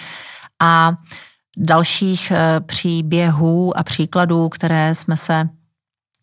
A 0.62 0.94
dalších 1.58 2.32
eh, 2.32 2.60
příběhů 2.60 3.78
a 3.78 3.84
příkladů, 3.84 4.50
které 4.50 4.96
jsme 4.96 5.18
se 5.18 5.50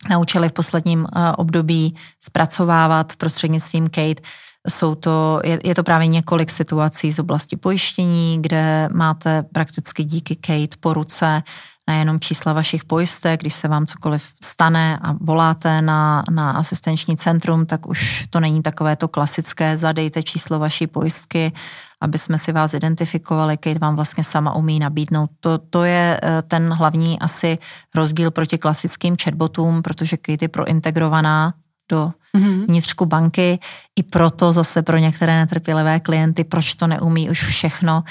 naučili 0.09 0.49
v 0.49 0.53
posledním 0.53 1.05
eh, 1.07 1.31
období 1.31 1.95
zpracovávat 2.23 3.15
prostřednictvím 3.15 3.89
Kate. 3.89 4.21
Jsou 4.69 4.95
to, 4.95 5.41
je, 5.43 5.59
je 5.63 5.75
to 5.75 5.83
právě 5.83 6.07
několik 6.07 6.51
situací 6.51 7.11
z 7.11 7.19
oblasti 7.19 7.57
pojištění, 7.57 8.41
kde 8.41 8.89
máte 8.93 9.43
prakticky 9.43 10.03
díky 10.03 10.35
Kate 10.35 10.77
po 10.79 10.93
ruce 10.93 11.43
nejenom 11.87 12.19
čísla 12.19 12.53
vašich 12.53 12.85
pojistek, 12.85 13.39
když 13.41 13.53
se 13.53 13.67
vám 13.67 13.85
cokoliv 13.85 14.31
stane 14.43 14.99
a 15.01 15.13
voláte 15.21 15.81
na, 15.81 16.23
na 16.31 16.51
asistenční 16.51 17.17
centrum, 17.17 17.65
tak 17.65 17.87
už 17.87 18.27
to 18.29 18.39
není 18.39 18.61
takové 18.61 18.95
to 18.95 19.07
klasické, 19.07 19.77
zadejte 19.77 20.23
číslo 20.23 20.59
vaší 20.59 20.87
pojistky, 20.87 21.51
aby 22.01 22.17
jsme 22.17 22.37
si 22.37 22.51
vás 22.51 22.73
identifikovali, 22.73 23.57
Kate 23.57 23.79
vám 23.79 23.95
vlastně 23.95 24.23
sama 24.23 24.55
umí 24.55 24.79
nabídnout. 24.79 25.29
To, 25.39 25.57
to 25.57 25.83
je 25.83 26.19
eh, 26.23 26.41
ten 26.41 26.73
hlavní 26.73 27.19
asi 27.19 27.57
rozdíl 27.95 28.31
proti 28.31 28.57
klasickým 28.57 29.15
chatbotům, 29.23 29.81
protože 29.81 30.17
Kate 30.17 30.45
je 30.45 30.49
prointegrovaná 30.49 31.53
do 31.89 32.11
mm-hmm. 32.37 32.65
vnitřku 32.65 33.05
banky. 33.05 33.59
I 33.95 34.03
proto 34.03 34.53
zase 34.53 34.81
pro 34.81 34.97
některé 34.97 35.37
netrpělivé 35.37 35.99
klienty, 35.99 36.43
proč 36.43 36.75
to 36.75 36.87
neumí 36.87 37.29
už 37.29 37.43
všechno, 37.43 38.03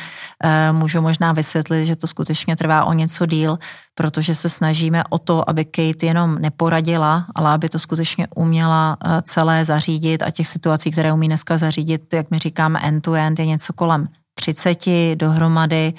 e, 0.42 0.72
můžu 0.72 1.00
možná 1.00 1.32
vysvětlit, 1.32 1.86
že 1.86 1.96
to 1.96 2.06
skutečně 2.06 2.56
trvá 2.56 2.84
o 2.84 2.92
něco 2.92 3.26
díl, 3.26 3.58
protože 3.94 4.34
se 4.34 4.48
snažíme 4.48 5.04
o 5.10 5.18
to, 5.18 5.50
aby 5.50 5.64
Kate 5.64 6.06
jenom 6.06 6.38
neporadila, 6.38 7.26
ale 7.34 7.50
aby 7.50 7.68
to 7.68 7.78
skutečně 7.78 8.26
uměla 8.34 8.96
e, 9.04 9.22
celé 9.22 9.64
zařídit 9.64 10.22
a 10.22 10.30
těch 10.30 10.48
situací, 10.48 10.90
které 10.90 11.12
umí 11.12 11.26
dneska 11.26 11.58
zařídit, 11.58 12.12
jak 12.12 12.30
my 12.30 12.38
říkáme 12.38 12.80
end-to-end, 12.80 13.38
je 13.38 13.46
něco 13.46 13.72
kolem 13.72 14.08
30 14.34 14.78
dohromady 15.14 15.94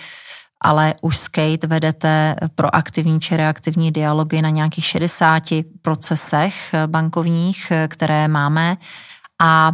ale 0.63 0.93
už 1.01 1.17
s 1.17 1.27
Kate 1.27 1.67
vedete 1.67 2.35
proaktivní 2.55 3.19
či 3.19 3.37
reaktivní 3.37 3.91
dialogy 3.91 4.41
na 4.41 4.49
nějakých 4.49 4.85
60 4.85 5.43
procesech 5.81 6.75
bankovních, 6.87 7.71
které 7.87 8.27
máme 8.27 8.77
a 9.41 9.71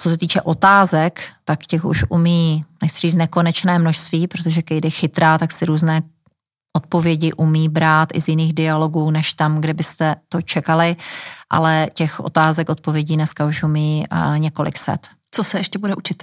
co 0.00 0.10
se 0.10 0.18
týče 0.18 0.42
otázek, 0.42 1.22
tak 1.44 1.66
těch 1.66 1.84
už 1.84 2.04
umí, 2.08 2.64
nechci 2.82 3.00
říct 3.00 3.14
nekonečné 3.14 3.78
množství, 3.78 4.26
protože 4.26 4.62
Kate 4.62 4.86
je 4.86 4.90
chytrá, 4.90 5.38
tak 5.38 5.52
si 5.52 5.64
různé 5.64 6.02
odpovědi 6.76 7.32
umí 7.32 7.68
brát 7.68 8.08
i 8.14 8.20
z 8.20 8.28
jiných 8.28 8.52
dialogů, 8.52 9.10
než 9.10 9.34
tam, 9.34 9.60
kde 9.60 9.74
byste 9.74 10.16
to 10.28 10.42
čekali, 10.42 10.96
ale 11.50 11.88
těch 11.94 12.20
otázek, 12.20 12.68
odpovědí 12.68 13.14
dneska 13.14 13.44
už 13.44 13.62
umí 13.62 14.04
několik 14.36 14.78
set. 14.78 15.08
Co 15.30 15.44
se 15.44 15.58
ještě 15.58 15.78
bude 15.78 15.94
učit? 15.94 16.22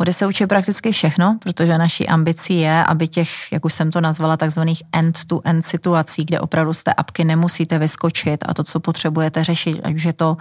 Bude 0.00 0.12
se 0.12 0.26
učit 0.26 0.46
prakticky 0.46 0.92
všechno, 0.92 1.38
protože 1.42 1.78
naší 1.78 2.08
ambicí 2.08 2.60
je, 2.60 2.84
aby 2.84 3.08
těch, 3.08 3.52
jak 3.52 3.64
už 3.64 3.74
jsem 3.74 3.90
to 3.90 4.00
nazvala, 4.00 4.36
takzvaných 4.36 4.82
end-to-end 4.92 5.66
situací, 5.66 6.24
kde 6.24 6.40
opravdu 6.40 6.74
z 6.74 6.82
té 6.82 6.92
apky 6.92 7.24
nemusíte 7.24 7.78
vyskočit 7.78 8.44
a 8.48 8.54
to, 8.54 8.64
co 8.64 8.80
potřebujete 8.80 9.44
řešit, 9.44 9.80
ať 9.84 9.94
už 9.94 10.04
je 10.04 10.12
to 10.12 10.36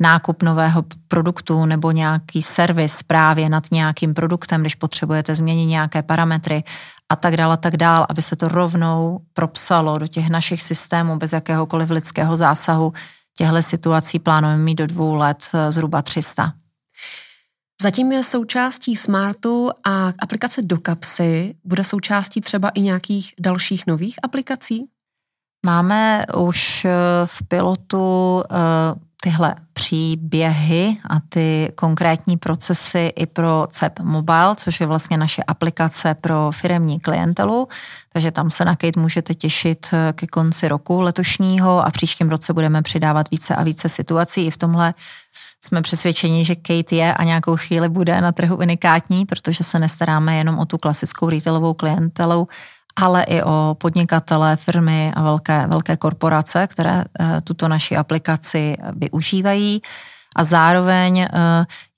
nákup 0.00 0.42
nového 0.42 0.84
produktu 1.08 1.66
nebo 1.66 1.90
nějaký 1.90 2.42
servis 2.42 3.02
právě 3.02 3.48
nad 3.48 3.64
nějakým 3.72 4.14
produktem, 4.14 4.60
když 4.60 4.74
potřebujete 4.74 5.34
změnit 5.34 5.66
nějaké 5.66 6.02
parametry 6.02 6.64
a 7.08 7.16
tak 7.16 7.36
dále, 7.36 7.54
a 7.54 7.56
tak 7.56 7.76
dále, 7.76 8.06
aby 8.08 8.22
se 8.22 8.36
to 8.36 8.48
rovnou 8.48 9.20
propsalo 9.34 9.98
do 9.98 10.06
těch 10.06 10.28
našich 10.28 10.62
systémů 10.62 11.16
bez 11.16 11.32
jakéhokoliv 11.32 11.90
lidského 11.90 12.36
zásahu. 12.36 12.92
Těchto 13.38 13.62
situací 13.62 14.18
plánujeme 14.18 14.62
mít 14.62 14.74
do 14.74 14.86
dvou 14.86 15.14
let 15.14 15.48
eh, 15.54 15.72
zhruba 15.72 16.02
300. 16.02 16.52
Zatím 17.82 18.12
je 18.12 18.24
součástí 18.24 18.96
Smartu 18.96 19.70
a 19.84 20.12
aplikace 20.18 20.62
do 20.62 20.78
kapsy 20.78 21.54
bude 21.64 21.84
součástí 21.84 22.40
třeba 22.40 22.68
i 22.68 22.80
nějakých 22.80 23.34
dalších 23.40 23.86
nových 23.86 24.16
aplikací? 24.22 24.84
Máme 25.66 26.24
už 26.36 26.84
eh, 26.84 26.90
v 27.24 27.42
pilotu 27.48 28.42
eh, 28.50 28.56
tyhle 29.22 29.54
příběhy 29.72 30.96
a 31.10 31.20
ty 31.28 31.72
konkrétní 31.74 32.36
procesy 32.36 33.12
i 33.16 33.26
pro 33.26 33.66
CEP 33.70 34.00
Mobile, 34.00 34.56
což 34.56 34.80
je 34.80 34.86
vlastně 34.86 35.16
naše 35.16 35.42
aplikace 35.42 36.14
pro 36.14 36.50
firemní 36.54 37.00
klientelu. 37.00 37.68
Takže 38.12 38.30
tam 38.30 38.50
se 38.50 38.64
na 38.64 38.76
Kate 38.76 39.00
můžete 39.00 39.34
těšit 39.34 39.86
eh, 39.92 40.12
ke 40.12 40.26
konci 40.26 40.68
roku 40.68 41.00
letošního 41.00 41.86
a 41.86 41.90
příštím 41.90 42.28
roce 42.28 42.52
budeme 42.52 42.82
přidávat 42.82 43.30
více 43.30 43.54
a 43.54 43.62
více 43.62 43.88
situací. 43.88 44.46
I 44.46 44.50
v 44.50 44.56
tomhle 44.56 44.94
jsme 45.64 45.82
přesvědčeni, 45.82 46.44
že 46.44 46.54
Kate 46.54 46.96
je 46.96 47.14
a 47.14 47.24
nějakou 47.24 47.56
chvíli 47.56 47.88
bude 47.88 48.20
na 48.20 48.32
trhu 48.32 48.56
unikátní, 48.56 49.26
protože 49.26 49.64
se 49.64 49.78
nestaráme 49.78 50.36
jenom 50.36 50.58
o 50.58 50.64
tu 50.64 50.78
klasickou 50.78 51.28
retailovou 51.28 51.74
klientelu, 51.74 52.48
ale 52.96 53.22
i 53.22 53.42
o 53.42 53.76
podnikatele, 53.80 54.56
firmy 54.56 55.12
a 55.16 55.22
velké, 55.22 55.66
velké 55.66 55.96
korporace, 55.96 56.66
které 56.66 57.04
eh, 57.20 57.40
tuto 57.40 57.68
naši 57.68 57.96
aplikaci 57.96 58.76
využívají. 58.96 59.82
A 60.36 60.44
zároveň 60.44 61.20
eh, 61.20 61.28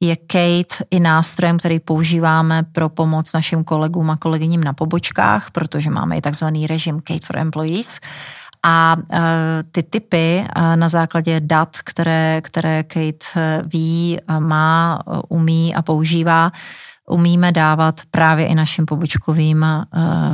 je 0.01 0.17
Kate 0.17 0.85
i 0.91 1.01
nástrojem, 1.01 1.59
který 1.59 1.81
používáme 1.81 2.63
pro 2.63 2.89
pomoc 2.89 3.33
našim 3.33 3.65
kolegům 3.65 4.11
a 4.11 4.17
kolegyním 4.17 4.65
na 4.65 4.73
pobočkách, 4.73 5.51
protože 5.51 5.91
máme 5.91 6.17
i 6.17 6.21
takzvaný 6.21 6.67
režim 6.67 7.01
Kate 7.01 7.27
for 7.27 7.39
Employees. 7.39 8.01
A 8.63 8.97
uh, 8.97 9.19
ty 9.73 9.83
typy 9.83 10.45
uh, 10.57 10.77
na 10.77 10.89
základě 10.89 11.41
dat, 11.41 11.77
které, 11.85 12.41
které 12.45 12.83
Kate 12.83 13.63
ví, 13.67 14.19
má, 14.39 14.99
umí 15.29 15.75
a 15.75 15.83
používá, 15.83 16.53
umíme 17.11 17.53
dávat 17.53 18.01
právě 18.11 18.47
i 18.47 18.55
našim 18.55 18.87
pobočkovým 18.87 19.67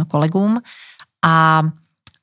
kolegům. 0.08 0.60
A 1.24 1.62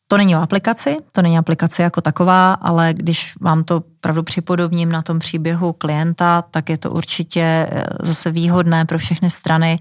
to 0.08 0.18
není 0.18 0.36
o 0.36 0.42
aplikaci, 0.42 0.98
to 1.12 1.22
není 1.22 1.38
aplikace 1.38 1.84
jako 1.84 2.02
taková, 2.02 2.54
ale 2.54 2.94
když 2.94 3.34
vám 3.42 3.64
to 3.64 3.84
pravdu 4.00 4.24
připodobním 4.24 4.92
na 4.92 5.02
tom 5.02 5.20
příběhu 5.20 5.74
klienta, 5.74 6.42
tak 6.42 6.70
je 6.70 6.78
to 6.78 6.92
určitě 6.92 7.70
zase 8.04 8.32
výhodné 8.32 8.86
pro 8.86 8.98
všechny 8.98 9.30
strany. 9.30 9.80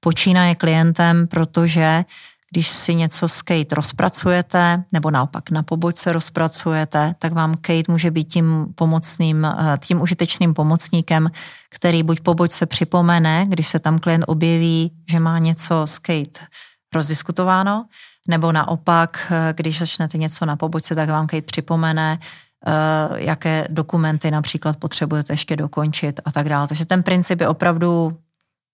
Počínaje 0.00 0.54
klientem, 0.54 1.26
protože 1.26 2.04
když 2.50 2.68
si 2.68 2.94
něco 2.94 3.28
s 3.28 3.42
Kate 3.42 3.74
rozpracujete, 3.74 4.84
nebo 4.92 5.10
naopak 5.10 5.50
na 5.50 5.62
pobočce 5.62 6.12
rozpracujete, 6.12 7.14
tak 7.18 7.32
vám 7.32 7.54
Kate 7.54 7.92
může 7.92 8.10
být 8.10 8.24
tím 8.24 8.66
pomocným, 8.74 9.44
eh, 9.44 9.78
tím 9.78 10.00
užitečným 10.00 10.54
pomocníkem, 10.54 11.30
který 11.70 12.02
buď 12.02 12.20
pobočce 12.20 12.66
připomene, 12.66 13.46
když 13.48 13.68
se 13.68 13.78
tam 13.78 13.98
klient 13.98 14.24
objeví, 14.26 14.92
že 15.10 15.20
má 15.20 15.38
něco 15.38 15.82
s 15.86 15.98
Kate 15.98 16.40
rozdiskutováno, 16.94 17.86
nebo 18.28 18.52
naopak, 18.52 19.32
eh, 19.32 19.52
když 19.56 19.78
začnete 19.78 20.18
něco 20.18 20.46
na 20.46 20.56
pobočce, 20.56 20.94
tak 20.94 21.08
vám 21.08 21.26
Kate 21.26 21.42
připomene, 21.42 22.18
eh, 22.66 22.70
jaké 23.24 23.66
dokumenty 23.70 24.30
například 24.30 24.76
potřebujete 24.76 25.32
ještě 25.32 25.56
dokončit 25.56 26.20
a 26.24 26.32
tak 26.32 26.48
dále. 26.48 26.68
Takže 26.68 26.84
ten 26.86 27.02
princip 27.02 27.40
je 27.40 27.48
opravdu 27.48 28.18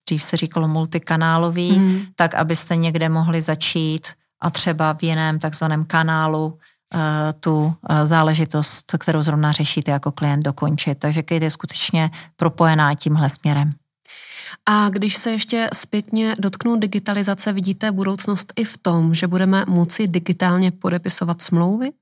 dřív 0.06 0.22
se 0.22 0.36
říkalo 0.36 0.68
multikanálový, 0.68 1.78
mm. 1.78 2.00
tak 2.16 2.34
abyste 2.34 2.76
někde 2.76 3.08
mohli 3.08 3.42
začít 3.42 4.08
a 4.40 4.50
třeba 4.50 4.92
v 4.94 5.02
jiném 5.02 5.38
takzvaném 5.38 5.84
kanálu 5.84 6.46
uh, 6.46 7.00
tu 7.40 7.64
uh, 7.64 7.72
záležitost, 8.04 8.92
kterou 8.98 9.22
zrovna 9.22 9.52
řešíte 9.52 9.90
jako 9.90 10.12
klient, 10.12 10.42
dokončit. 10.42 10.98
Takže 10.98 11.22
Kate 11.22 11.44
je 11.44 11.50
skutečně 11.50 12.10
propojená 12.36 12.94
tímhle 12.94 13.30
směrem. 13.30 13.72
A 14.68 14.88
když 14.88 15.16
se 15.16 15.30
ještě 15.30 15.68
zpětně 15.72 16.36
dotknu 16.38 16.76
digitalizace, 16.76 17.52
vidíte 17.52 17.92
budoucnost 17.92 18.52
i 18.56 18.64
v 18.64 18.78
tom, 18.78 19.14
že 19.14 19.26
budeme 19.26 19.64
moci 19.68 20.08
digitálně 20.08 20.70
podepisovat 20.70 21.42
smlouvy? 21.42 21.92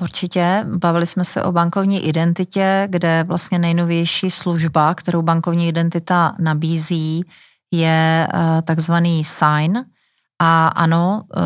Určitě. 0.00 0.64
Bavili 0.76 1.06
jsme 1.06 1.24
se 1.24 1.42
o 1.42 1.52
bankovní 1.52 2.06
identitě, 2.06 2.88
kde 2.90 3.24
vlastně 3.24 3.58
nejnovější 3.58 4.30
služba, 4.30 4.94
kterou 4.94 5.22
bankovní 5.22 5.68
identita 5.68 6.36
nabízí, 6.38 7.24
je 7.72 8.28
eh, 8.34 8.62
takzvaný 8.62 9.24
sign. 9.24 9.84
A 10.38 10.68
ano, 10.68 11.22
eh, 11.36 11.40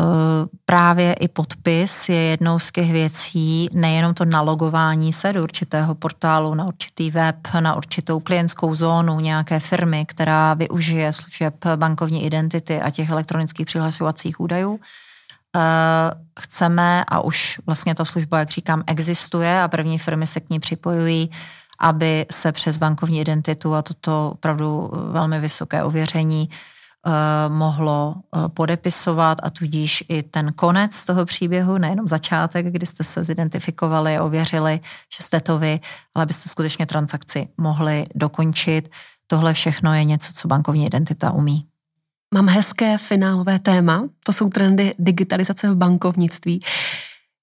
právě 0.65 1.13
i 1.13 1.27
podpis 1.27 2.09
je 2.09 2.15
jednou 2.15 2.59
z 2.59 2.71
těch 2.71 2.91
věcí, 2.91 3.69
nejenom 3.73 4.13
to 4.13 4.25
nalogování 4.25 5.13
se 5.13 5.33
do 5.33 5.43
určitého 5.43 5.95
portálu, 5.95 6.55
na 6.55 6.65
určitý 6.65 7.11
web, 7.11 7.35
na 7.59 7.75
určitou 7.75 8.19
klientskou 8.19 8.75
zónu 8.75 9.19
nějaké 9.19 9.59
firmy, 9.59 10.05
která 10.05 10.53
využije 10.53 11.13
služeb 11.13 11.55
bankovní 11.75 12.25
identity 12.25 12.81
a 12.81 12.89
těch 12.89 13.09
elektronických 13.09 13.65
přihlašovacích 13.65 14.39
údajů, 14.39 14.79
chceme, 16.39 17.03
a 17.07 17.21
už 17.21 17.59
vlastně 17.65 17.95
ta 17.95 18.05
služba, 18.05 18.39
jak 18.39 18.49
říkám, 18.49 18.83
existuje 18.87 19.61
a 19.61 19.67
první 19.67 19.99
firmy 19.99 20.27
se 20.27 20.39
k 20.39 20.49
ní 20.49 20.59
připojují, 20.59 21.29
aby 21.79 22.25
se 22.31 22.51
přes 22.51 22.77
bankovní 22.77 23.19
identitu 23.19 23.75
a 23.75 23.81
toto 23.81 24.31
opravdu 24.33 24.91
velmi 25.11 25.39
vysoké 25.39 25.83
ověření 25.83 26.49
eh, 26.49 27.49
mohlo 27.49 28.15
eh, 28.15 28.49
podepisovat 28.49 29.37
a 29.43 29.49
tudíž 29.49 30.03
i 30.09 30.23
ten 30.23 30.53
konec 30.53 31.05
toho 31.05 31.25
příběhu, 31.25 31.77
nejenom 31.77 32.07
začátek, 32.07 32.65
kdy 32.65 32.85
jste 32.85 33.03
se 33.03 33.23
zidentifikovali, 33.23 34.19
ověřili, 34.19 34.79
že 35.17 35.23
jste 35.23 35.41
to 35.41 35.59
vy, 35.59 35.79
ale 36.15 36.23
abyste 36.23 36.49
skutečně 36.49 36.85
transakci 36.85 37.47
mohli 37.57 38.03
dokončit. 38.15 38.89
Tohle 39.27 39.53
všechno 39.53 39.93
je 39.93 40.03
něco, 40.03 40.33
co 40.33 40.47
bankovní 40.47 40.85
identita 40.85 41.31
umí. 41.31 41.70
Mám 42.33 42.47
hezké 42.47 42.97
finálové 42.97 43.59
téma, 43.59 44.09
to 44.25 44.33
jsou 44.33 44.49
trendy 44.49 44.93
digitalizace 44.99 45.69
v 45.69 45.75
bankovnictví. 45.75 46.61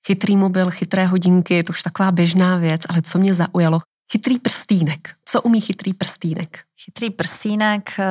Chytrý 0.06 0.36
mobil, 0.36 0.70
chytré 0.70 1.04
hodinky, 1.06 1.62
to 1.62 1.70
už 1.70 1.82
taková 1.82 2.12
běžná 2.12 2.56
věc, 2.56 2.82
ale 2.88 3.02
co 3.02 3.18
mě 3.18 3.34
zaujalo, 3.34 3.80
chytrý 4.12 4.38
prstínek. 4.38 5.08
Co 5.24 5.42
umí 5.42 5.60
chytrý 5.60 5.94
prstínek? 5.94 6.58
Chytrý 6.84 7.10
prstínek 7.10 7.90
eh, 7.98 8.04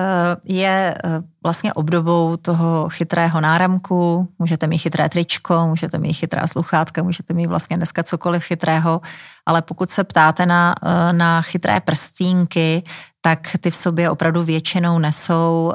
je 0.43 0.95
eh, 1.03 1.21
vlastně 1.43 1.73
obdobou 1.73 2.37
toho 2.37 2.89
chytrého 2.89 3.41
náramku. 3.41 4.27
Můžete 4.39 4.67
mít 4.67 4.77
chytré 4.77 5.09
tričko, 5.09 5.67
můžete 5.67 5.97
mít 5.97 6.13
chytrá 6.13 6.47
sluchátka, 6.47 7.03
můžete 7.03 7.33
mít 7.33 7.47
vlastně 7.47 7.77
dneska 7.77 8.03
cokoliv 8.03 8.43
chytrého, 8.43 9.01
ale 9.45 9.61
pokud 9.61 9.89
se 9.89 10.03
ptáte 10.03 10.45
na, 10.45 10.75
eh, 10.85 11.13
na 11.13 11.41
chytré 11.41 11.79
prstínky, 11.79 12.83
tak 13.21 13.39
ty 13.59 13.71
v 13.71 13.75
sobě 13.75 14.09
opravdu 14.09 14.43
většinou 14.43 14.99
nesou 14.99 15.73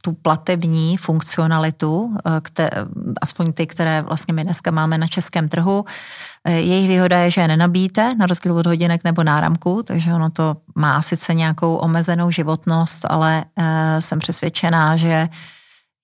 tu 0.00 0.12
platební 0.12 0.96
funkcionalitu, 0.96 2.16
eh, 2.16 2.40
které, 2.40 2.70
aspoň 3.20 3.52
ty, 3.52 3.66
které 3.66 4.02
vlastně 4.02 4.34
my 4.34 4.44
dneska 4.44 4.70
máme 4.70 4.98
na 4.98 5.06
českém 5.06 5.48
trhu. 5.48 5.84
Eh, 6.44 6.52
jejich 6.52 6.88
výhoda 6.88 7.18
je, 7.18 7.30
že 7.30 7.40
je 7.40 7.48
nenabíjíte, 7.48 8.14
na 8.14 8.26
rozdíl 8.26 8.58
od 8.58 8.66
hodinek 8.66 9.04
nebo 9.04 9.24
náramku, 9.24 9.82
takže 9.82 10.14
ono 10.14 10.30
to 10.30 10.56
má 10.74 11.02
sice 11.02 11.34
nějakou 11.34 11.76
omezenou 11.76 12.30
životnost, 12.30 13.06
ale 13.08 13.44
eh, 13.56 14.00
jsem 14.00 14.18
přesvědčená, 14.18 14.96
že 14.96 15.28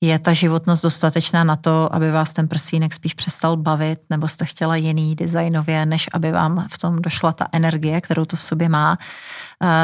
je 0.00 0.18
ta 0.18 0.32
životnost 0.32 0.82
dostatečná 0.82 1.44
na 1.44 1.56
to, 1.56 1.94
aby 1.94 2.10
vás 2.10 2.32
ten 2.32 2.48
prsínek 2.48 2.94
spíš 2.94 3.14
přestal 3.14 3.56
bavit, 3.56 4.00
nebo 4.10 4.28
jste 4.28 4.44
chtěla 4.44 4.76
jiný 4.76 5.14
designově, 5.14 5.86
než 5.86 6.08
aby 6.12 6.32
vám 6.32 6.66
v 6.70 6.78
tom 6.78 7.02
došla 7.02 7.32
ta 7.32 7.48
energie, 7.52 8.00
kterou 8.00 8.24
to 8.24 8.36
v 8.36 8.40
sobě 8.40 8.68
má. 8.68 8.98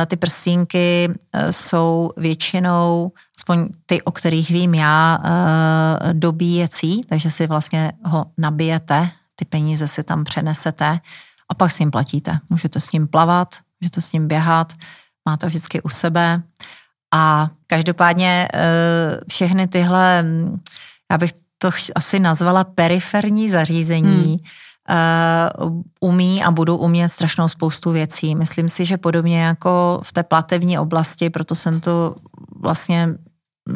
Ty 0.07 0.16
prsínky 0.16 1.14
jsou 1.51 2.11
většinou 2.16 3.12
aspoň 3.42 3.68
ty, 3.87 4.03
o 4.03 4.11
kterých 4.11 4.51
vím 4.51 4.75
já, 4.75 5.18
eh, 5.25 6.14
dobíjecí, 6.14 7.03
takže 7.09 7.31
si 7.31 7.46
vlastně 7.46 7.92
ho 8.05 8.27
nabijete, 8.38 9.11
ty 9.37 9.44
peníze 9.44 9.88
si 9.88 10.05
tam 10.05 10.25
přenesete 10.25 11.01
a 11.48 11.55
pak 11.55 11.70
si 11.70 11.83
jim 11.83 11.90
platíte. 11.90 12.38
Můžete 12.51 12.81
s 12.81 12.92
ním 12.92 13.09
plavat, 13.09 13.55
můžete 13.81 14.01
s 14.01 14.12
ním 14.12 14.29
běhat, 14.29 14.72
máte 15.29 15.46
vždycky 15.46 15.83
u 15.83 15.88
sebe 15.88 16.42
a 17.12 17.51
každopádně 17.66 18.48
eh, 18.55 19.20
všechny 19.31 19.68
tyhle, 19.68 20.25
já 21.11 21.18
bych 21.18 21.33
to 21.59 21.70
asi 21.94 22.20
nazvala 22.20 22.64
periferní 22.64 23.51
zařízení, 23.51 24.27
hmm. 24.27 24.37
Uh, 24.90 25.83
umí 26.01 26.44
a 26.44 26.51
budou 26.51 26.77
umět 26.77 27.09
strašnou 27.09 27.48
spoustu 27.48 27.90
věcí. 27.90 28.35
Myslím 28.35 28.68
si, 28.68 28.85
že 28.85 28.96
podobně 28.96 29.42
jako 29.42 30.01
v 30.05 30.12
té 30.12 30.22
platební 30.22 30.79
oblasti, 30.79 31.31
proto 31.31 31.55
jsem 31.55 31.81
to 31.81 32.16
vlastně 32.61 33.09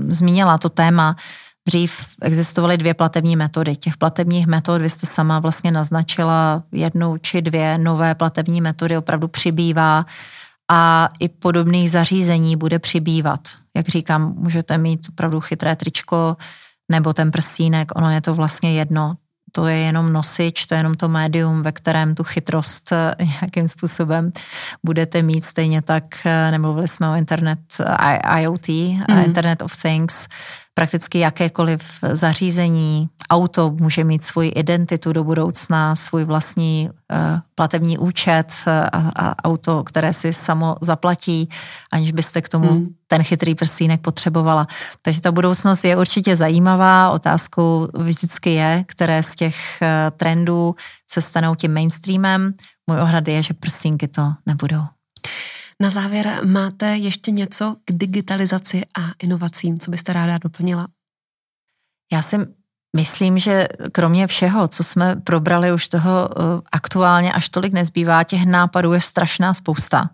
zmínila 0.09 0.59
to 0.59 0.68
téma, 0.68 1.16
Dřív 1.68 2.07
existovaly 2.22 2.79
dvě 2.79 2.94
platební 2.94 3.37
metody. 3.37 3.77
Těch 3.77 3.96
platebních 3.96 4.46
metod, 4.46 4.83
vy 4.83 4.90
jste 4.90 5.07
sama 5.07 5.38
vlastně 5.38 5.70
naznačila 5.70 6.62
jednu 6.72 7.16
či 7.18 7.42
dvě 7.42 7.79
nové 7.79 8.14
platební 8.14 8.61
metody, 8.61 8.96
opravdu 8.96 9.29
přibývá 9.29 10.07
a 10.70 11.09
i 11.18 11.29
podobných 11.29 11.90
zařízení 11.90 12.57
bude 12.57 12.79
přibývat. 12.79 13.40
Jak 13.76 13.88
říkám, 13.88 14.35
můžete 14.37 14.79
mít 14.79 15.07
opravdu 15.09 15.40
chytré 15.40 15.76
tričko 15.76 16.37
nebo 16.90 17.12
ten 17.12 17.31
prstínek, 17.31 17.92
ono 17.94 18.11
je 18.11 18.20
to 18.20 18.35
vlastně 18.35 18.72
jedno 18.72 19.16
to 19.57 19.66
je 19.66 19.79
jenom 19.79 20.12
nosič, 20.12 20.66
to 20.66 20.74
je 20.74 20.79
jenom 20.79 20.94
to 20.94 21.09
médium, 21.09 21.62
ve 21.62 21.72
kterém 21.72 22.14
tu 22.14 22.24
chytrost 22.24 22.92
eh, 22.92 23.14
nějakým 23.40 23.68
způsobem 23.68 24.31
budete 24.85 25.22
mít. 25.22 25.44
Stejně 25.44 25.83
tak, 25.83 26.05
eh, 26.26 26.50
nemluvili 26.50 26.88
jsme 26.88 27.09
o 27.09 27.14
internet, 27.14 27.59
IoT, 28.38 28.68
mm. 28.68 29.18
Internet 29.24 29.62
of 29.62 29.83
Things, 29.83 30.29
prakticky 30.79 31.19
jakékoliv 31.19 31.83
zařízení. 32.12 33.09
Auto 33.31 33.71
může 33.71 34.05
mít 34.05 34.25
svoji 34.25 34.49
identitu 34.51 35.12
do 35.12 35.25
budoucna, 35.25 35.97
svůj 35.97 36.25
vlastní 36.25 36.91
uh, 36.91 37.19
platební 37.55 37.99
účet 37.99 38.53
a, 38.67 39.11
a 39.17 39.45
auto, 39.45 39.85
které 39.85 40.15
si 40.15 40.33
samo 40.33 40.77
zaplatí, 40.81 41.49
aniž 41.93 42.12
byste 42.12 42.43
k 42.43 42.49
tomu 42.49 42.69
hmm. 42.69 42.89
ten 43.07 43.23
chytrý 43.23 43.55
prsínek 43.55 44.01
potřebovala. 44.01 44.67
Takže 45.03 45.21
ta 45.21 45.33
budoucnost 45.33 45.85
je 45.85 45.97
určitě 45.97 46.37
zajímavá. 46.37 47.11
Otázkou 47.11 47.89
vždycky 47.95 48.51
je, 48.55 48.85
které 48.87 49.23
z 49.23 49.35
těch 49.35 49.57
uh, 49.83 49.89
trendů 50.17 50.75
se 51.11 51.21
stanou 51.21 51.55
tím 51.55 51.75
mainstreamem. 51.75 52.55
Můj 52.87 53.01
ohrad 53.01 53.29
je, 53.29 53.43
že 53.43 53.55
prsínky 53.55 54.09
to 54.09 54.33
nebudou. 54.47 54.83
Na 55.83 55.91
závěr 55.91 56.41
máte 56.45 56.97
ještě 56.97 57.31
něco 57.31 57.77
k 57.85 57.93
digitalizaci 57.93 58.83
a 58.99 59.01
inovacím, 59.23 59.79
co 59.79 59.91
byste 59.91 60.12
ráda 60.12 60.39
doplnila? 60.39 60.89
Já 62.12 62.23
si 62.23 62.37
myslím, 62.97 63.39
že 63.39 63.69
kromě 63.93 64.27
všeho, 64.27 64.69
co 64.69 64.85
jsme 64.85 65.17
probrali, 65.17 65.73
už 65.73 65.89
toho 65.89 66.29
eh, 66.31 66.61
aktuálně 66.73 67.33
až 67.33 67.49
tolik 67.49 67.73
nezbývá, 67.73 68.25
těch 68.25 68.47
nápadů 68.47 68.93
je 68.93 69.01
strašná 69.01 69.55
spousta. 69.55 70.11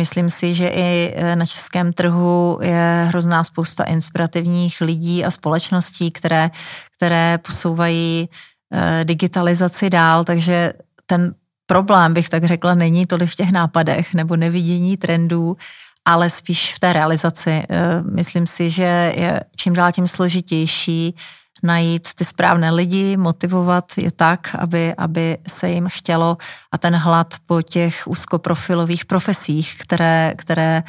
Myslím 0.00 0.30
si, 0.30 0.54
že 0.54 0.68
i 0.68 1.14
eh, 1.16 1.36
na 1.36 1.46
českém 1.46 1.92
trhu 1.92 2.58
je 2.62 3.04
hrozná 3.08 3.44
spousta 3.44 3.84
inspirativních 3.84 4.80
lidí 4.80 5.24
a 5.24 5.30
společností, 5.30 6.10
které, 6.10 6.50
které 6.96 7.38
posouvají 7.38 8.28
eh, 8.72 9.04
digitalizaci 9.04 9.90
dál, 9.90 10.24
takže 10.24 10.72
ten 11.06 11.34
problém, 11.68 12.14
bych 12.14 12.28
tak 12.28 12.44
řekla, 12.44 12.74
není 12.74 13.06
tolik 13.06 13.30
v 13.30 13.34
těch 13.34 13.52
nápadech 13.52 14.14
nebo 14.14 14.36
nevidění 14.36 14.96
trendů, 14.96 15.56
ale 16.04 16.30
spíš 16.30 16.74
v 16.74 16.78
té 16.78 16.92
realizaci. 16.92 17.50
Eh, 17.50 18.02
myslím 18.12 18.46
si, 18.46 18.70
že 18.70 19.12
je 19.16 19.40
čím 19.56 19.72
dál 19.72 19.92
tím 19.92 20.06
složitější 20.06 21.14
najít 21.62 22.08
ty 22.14 22.24
správné 22.24 22.70
lidi, 22.70 23.16
motivovat 23.16 23.92
je 23.96 24.10
tak, 24.10 24.54
aby, 24.58 24.94
aby 24.94 25.38
se 25.48 25.70
jim 25.70 25.88
chtělo 25.88 26.36
a 26.72 26.78
ten 26.78 26.96
hlad 26.96 27.34
po 27.46 27.62
těch 27.62 28.06
úzkoprofilových 28.06 29.04
profesích, 29.04 29.78
které, 29.78 30.34
které 30.36 30.82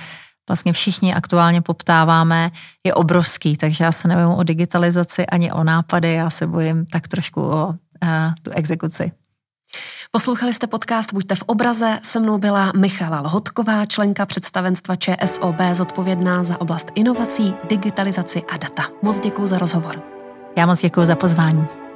vlastně 0.50 0.74
všichni 0.74 1.14
aktuálně 1.14 1.62
poptáváme, 1.62 2.52
je 2.86 2.94
obrovský, 2.94 3.58
takže 3.58 3.84
já 3.84 3.92
se 3.92 4.08
nevím 4.08 4.28
o 4.28 4.44
digitalizaci 4.44 5.26
ani 5.26 5.52
o 5.52 5.64
nápady, 5.64 6.14
já 6.14 6.30
se 6.30 6.48
bojím 6.48 6.86
tak 6.86 7.08
trošku 7.08 7.42
o 7.42 7.68
uh, 7.68 7.74
tu 8.42 8.52
exekuci. 8.52 9.12
Poslouchali 10.12 10.54
jste 10.54 10.68
podcast 10.68 11.14
Buďte 11.14 11.36
v 11.36 11.44
obraze. 11.44 12.00
Se 12.04 12.20
mnou 12.20 12.38
byla 12.38 12.72
Michala 12.76 13.22
Lhotková, 13.22 13.86
členka 13.86 14.26
představenstva 14.26 14.96
ČSOB, 14.96 15.56
zodpovědná 15.74 16.44
za 16.44 16.62
oblast 16.62 16.92
inovací, 16.96 17.54
digitalizaci 17.70 18.44
a 18.44 18.58
data. 18.58 18.84
Moc 19.02 19.20
děkuji 19.20 19.48
za 19.48 19.58
rozhovor. 19.58 20.02
Já 20.58 20.66
moc 20.66 20.82
děkuji 20.82 21.06
za 21.06 21.16
pozvání. 21.16 21.89